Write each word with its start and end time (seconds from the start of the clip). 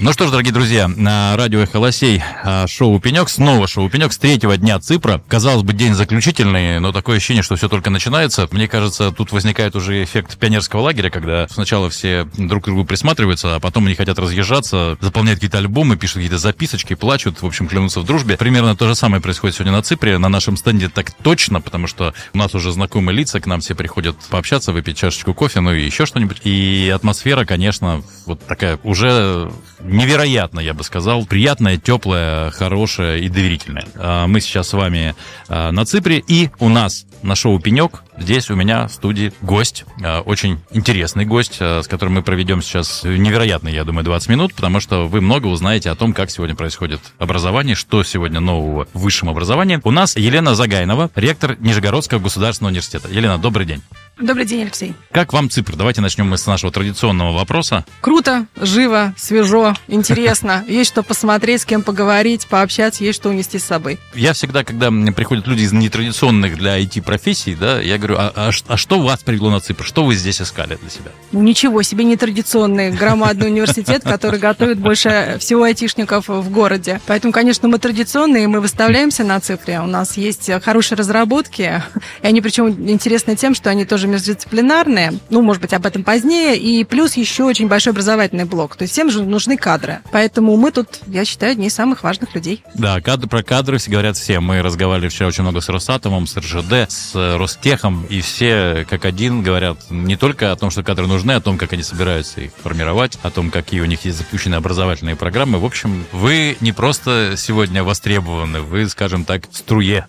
Ну 0.00 0.12
что 0.12 0.28
ж, 0.28 0.30
дорогие 0.30 0.52
друзья, 0.52 0.86
на 0.86 1.36
радио 1.36 1.58
«Эхо 1.58 1.78
Лосей» 1.80 2.22
а, 2.44 2.68
шоу 2.68 3.00
«Пенек», 3.00 3.28
снова 3.28 3.66
шоу 3.66 3.90
«Пенек» 3.90 4.12
с 4.12 4.18
третьего 4.18 4.56
дня 4.56 4.78
Ципра. 4.78 5.20
Казалось 5.26 5.64
бы, 5.64 5.72
день 5.72 5.92
заключительный, 5.92 6.78
но 6.78 6.92
такое 6.92 7.16
ощущение, 7.16 7.42
что 7.42 7.56
все 7.56 7.68
только 7.68 7.90
начинается. 7.90 8.46
Мне 8.52 8.68
кажется, 8.68 9.10
тут 9.10 9.32
возникает 9.32 9.74
уже 9.74 10.04
эффект 10.04 10.38
пионерского 10.38 10.82
лагеря, 10.82 11.10
когда 11.10 11.48
сначала 11.48 11.90
все 11.90 12.28
друг 12.36 12.62
к 12.62 12.66
другу 12.66 12.84
присматриваются, 12.84 13.56
а 13.56 13.60
потом 13.60 13.86
они 13.86 13.96
хотят 13.96 14.20
разъезжаться, 14.20 14.96
заполняют 15.00 15.38
какие-то 15.38 15.58
альбомы, 15.58 15.96
пишут 15.96 16.18
какие-то 16.18 16.38
записочки, 16.38 16.94
плачут, 16.94 17.42
в 17.42 17.46
общем, 17.46 17.66
клянутся 17.66 17.98
в 17.98 18.04
дружбе. 18.04 18.36
Примерно 18.36 18.76
то 18.76 18.86
же 18.86 18.94
самое 18.94 19.20
происходит 19.20 19.56
сегодня 19.56 19.72
на 19.72 19.82
Ципре. 19.82 20.18
На 20.18 20.28
нашем 20.28 20.56
стенде 20.56 20.88
так 20.88 21.10
точно, 21.10 21.60
потому 21.60 21.88
что 21.88 22.14
у 22.34 22.38
нас 22.38 22.54
уже 22.54 22.70
знакомые 22.70 23.16
лица, 23.16 23.40
к 23.40 23.46
нам 23.46 23.58
все 23.58 23.74
приходят 23.74 24.14
пообщаться, 24.30 24.70
выпить 24.70 24.96
чашечку 24.96 25.34
кофе, 25.34 25.58
ну 25.58 25.72
и 25.72 25.84
еще 25.84 26.06
что-нибудь. 26.06 26.42
И 26.44 26.88
атмосфера, 26.94 27.44
конечно, 27.44 28.04
вот 28.26 28.46
такая 28.46 28.78
уже 28.84 29.50
невероятно, 29.88 30.60
я 30.60 30.74
бы 30.74 30.84
сказал, 30.84 31.26
приятная, 31.26 31.76
теплая, 31.76 32.50
хорошая 32.50 33.18
и 33.18 33.28
доверительная. 33.28 33.86
Мы 34.26 34.40
сейчас 34.40 34.68
с 34.68 34.72
вами 34.72 35.14
а, 35.48 35.72
на 35.72 35.84
Ципре, 35.84 36.22
и 36.26 36.50
у 36.58 36.68
нас 36.68 37.06
на 37.22 37.34
шоу 37.34 37.58
«Пенек» 37.58 38.02
здесь 38.18 38.50
у 38.50 38.54
меня 38.54 38.88
в 38.88 38.92
студии 38.92 39.32
гость, 39.42 39.84
а, 40.02 40.20
очень 40.20 40.60
интересный 40.70 41.24
гость, 41.24 41.60
с 41.60 41.86
которым 41.88 42.14
мы 42.14 42.22
проведем 42.22 42.62
сейчас 42.62 43.02
невероятно, 43.04 43.68
я 43.68 43.84
думаю, 43.84 44.04
20 44.04 44.28
минут, 44.28 44.54
потому 44.54 44.80
что 44.80 45.06
вы 45.06 45.20
много 45.20 45.46
узнаете 45.46 45.90
о 45.90 45.94
том, 45.94 46.12
как 46.12 46.30
сегодня 46.30 46.54
происходит 46.54 47.00
образование, 47.18 47.74
что 47.74 48.02
сегодня 48.02 48.40
нового 48.40 48.86
в 48.92 49.00
высшем 49.00 49.28
образовании. 49.28 49.80
У 49.84 49.90
нас 49.90 50.16
Елена 50.16 50.54
Загайнова, 50.54 51.10
ректор 51.14 51.56
Нижегородского 51.60 52.18
государственного 52.18 52.70
университета. 52.70 53.08
Елена, 53.08 53.38
добрый 53.38 53.66
день. 53.66 53.82
Добрый 54.20 54.46
день, 54.46 54.62
Алексей. 54.62 54.94
Как 55.12 55.32
вам 55.32 55.48
Ципр? 55.48 55.76
Давайте 55.76 56.00
начнем 56.00 56.28
мы 56.28 56.38
с 56.38 56.46
нашего 56.46 56.72
традиционного 56.72 57.32
вопроса. 57.32 57.84
Круто, 58.00 58.46
живо, 58.56 59.14
свежо, 59.16 59.74
интересно. 59.86 60.64
Есть 60.68 60.90
что 60.90 61.04
посмотреть, 61.04 61.62
с 61.62 61.64
кем 61.64 61.82
поговорить, 61.82 62.48
пообщаться, 62.48 63.04
есть 63.04 63.20
что 63.20 63.28
унести 63.28 63.58
с 63.60 63.64
собой. 63.64 63.98
Я 64.14 64.32
всегда, 64.32 64.64
когда 64.64 64.90
мне 64.90 65.12
приходят 65.12 65.46
люди 65.46 65.62
из 65.62 65.72
нетрадиционных 65.72 66.56
для 66.56 66.80
IT-профессий, 66.80 67.54
да, 67.54 67.80
я 67.80 67.96
говорю, 67.96 68.07
а, 68.16 68.32
а, 68.34 68.50
а 68.66 68.76
что 68.76 69.00
вас 69.00 69.22
привело 69.22 69.50
на 69.50 69.60
Ципр? 69.60 69.84
Что 69.84 70.04
вы 70.04 70.14
здесь 70.14 70.40
искали 70.40 70.78
для 70.80 70.90
себя? 70.90 71.10
Ну, 71.32 71.42
ничего 71.42 71.82
себе, 71.82 72.04
нетрадиционный 72.04 72.90
громадный 72.90 73.48
университет, 73.48 74.02
который 74.04 74.38
готовит 74.38 74.78
больше 74.78 75.36
всего 75.40 75.64
айтишников 75.64 76.28
в 76.28 76.50
городе. 76.50 77.00
Поэтому, 77.06 77.32
конечно, 77.32 77.68
мы 77.68 77.78
традиционные, 77.78 78.48
мы 78.48 78.60
выставляемся 78.60 79.24
на 79.24 79.40
Ципре. 79.40 79.80
У 79.80 79.86
нас 79.86 80.16
есть 80.16 80.50
хорошие 80.62 80.96
разработки, 80.96 81.82
и 82.22 82.26
они 82.26 82.40
причем 82.40 82.68
интересны 82.88 83.36
тем, 83.36 83.54
что 83.54 83.70
они 83.70 83.84
тоже 83.84 84.06
междисциплинарные, 84.06 85.14
ну, 85.30 85.42
может 85.42 85.62
быть, 85.62 85.72
об 85.72 85.86
этом 85.86 86.04
позднее, 86.04 86.56
и 86.56 86.84
плюс 86.84 87.16
еще 87.16 87.44
очень 87.44 87.68
большой 87.68 87.92
образовательный 87.92 88.44
блок. 88.44 88.76
То 88.76 88.82
есть 88.82 88.92
всем 88.92 89.10
же 89.10 89.22
нужны 89.22 89.56
кадры. 89.56 90.00
Поэтому 90.12 90.56
мы 90.56 90.70
тут, 90.70 91.00
я 91.06 91.24
считаю, 91.24 91.52
одни 91.52 91.66
из 91.66 91.74
самых 91.74 92.02
важных 92.02 92.34
людей. 92.34 92.62
Да, 92.74 93.00
кадры, 93.00 93.28
про 93.28 93.42
кадры 93.42 93.78
все 93.78 93.90
говорят 93.90 94.16
все. 94.16 94.40
Мы 94.40 94.62
разговаривали 94.62 95.08
вчера 95.08 95.28
очень 95.28 95.42
много 95.42 95.60
с 95.60 95.68
Росатомом, 95.68 96.26
с 96.26 96.36
РЖД, 96.36 96.90
с 96.90 97.14
Ростехом, 97.14 97.97
и 98.08 98.20
все 98.20 98.86
как 98.88 99.04
один 99.04 99.42
говорят 99.42 99.78
не 99.90 100.16
только 100.16 100.52
о 100.52 100.56
том, 100.56 100.70
что 100.70 100.82
кадры 100.82 101.06
нужны, 101.06 101.32
о 101.32 101.40
том, 101.40 101.58
как 101.58 101.72
они 101.72 101.82
собираются 101.82 102.40
их 102.40 102.52
формировать, 102.62 103.18
о 103.22 103.30
том, 103.30 103.50
какие 103.50 103.80
у 103.80 103.84
них 103.84 104.04
есть 104.04 104.18
запущены 104.18 104.54
образовательные 104.56 105.16
программы. 105.16 105.58
В 105.58 105.64
общем, 105.64 106.04
вы 106.12 106.56
не 106.60 106.72
просто 106.72 107.34
сегодня 107.36 107.82
востребованы, 107.82 108.60
вы, 108.60 108.88
скажем 108.88 109.24
так, 109.24 109.50
в 109.50 109.56
струе. 109.56 110.06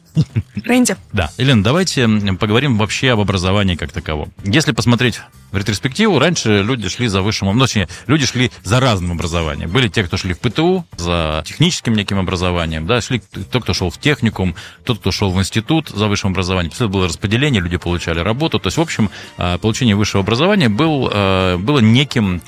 Рэнди. 0.63 0.95
Да. 1.13 1.31
Елена, 1.37 1.63
давайте 1.63 2.07
поговорим 2.39 2.77
вообще 2.77 3.11
об 3.11 3.19
образовании 3.19 3.75
как 3.75 3.91
таковом. 3.91 4.31
Если 4.43 4.71
посмотреть 4.71 5.21
в 5.51 5.57
ретроспективу, 5.57 6.19
раньше 6.19 6.61
люди 6.61 6.89
шли 6.89 7.07
за 7.07 7.21
высшим, 7.21 7.47
ну, 7.47 7.59
точнее, 7.65 7.87
люди 8.05 8.25
шли 8.25 8.51
за 8.63 8.79
разным 8.79 9.13
образованием. 9.13 9.69
Были 9.71 9.87
те, 9.87 10.03
кто 10.03 10.15
шли 10.17 10.33
в 10.33 10.39
ПТУ, 10.39 10.85
за 10.97 11.43
техническим 11.45 11.95
неким 11.95 12.19
образованием, 12.19 12.85
да, 12.85 13.01
шли 13.01 13.19
тот, 13.51 13.63
кто 13.63 13.73
шел 13.73 13.89
в 13.89 13.97
техникум, 13.97 14.55
тот, 14.83 14.99
кто 14.99 15.11
шел 15.11 15.31
в 15.31 15.39
институт 15.39 15.89
за 15.89 16.07
высшим 16.07 16.31
образованием. 16.31 16.69
После 16.69 16.87
было 16.87 17.07
распределение, 17.07 17.61
люди 17.61 17.77
получали 17.79 18.19
работу. 18.19 18.59
То 18.59 18.67
есть, 18.67 18.77
в 18.77 18.81
общем, 18.81 19.09
а, 19.37 19.57
получение 19.57 19.95
высшего 19.95 20.23
образования 20.23 20.69
был, 20.69 21.09
а, 21.11 21.57
было 21.57 21.79
неким 21.79 22.41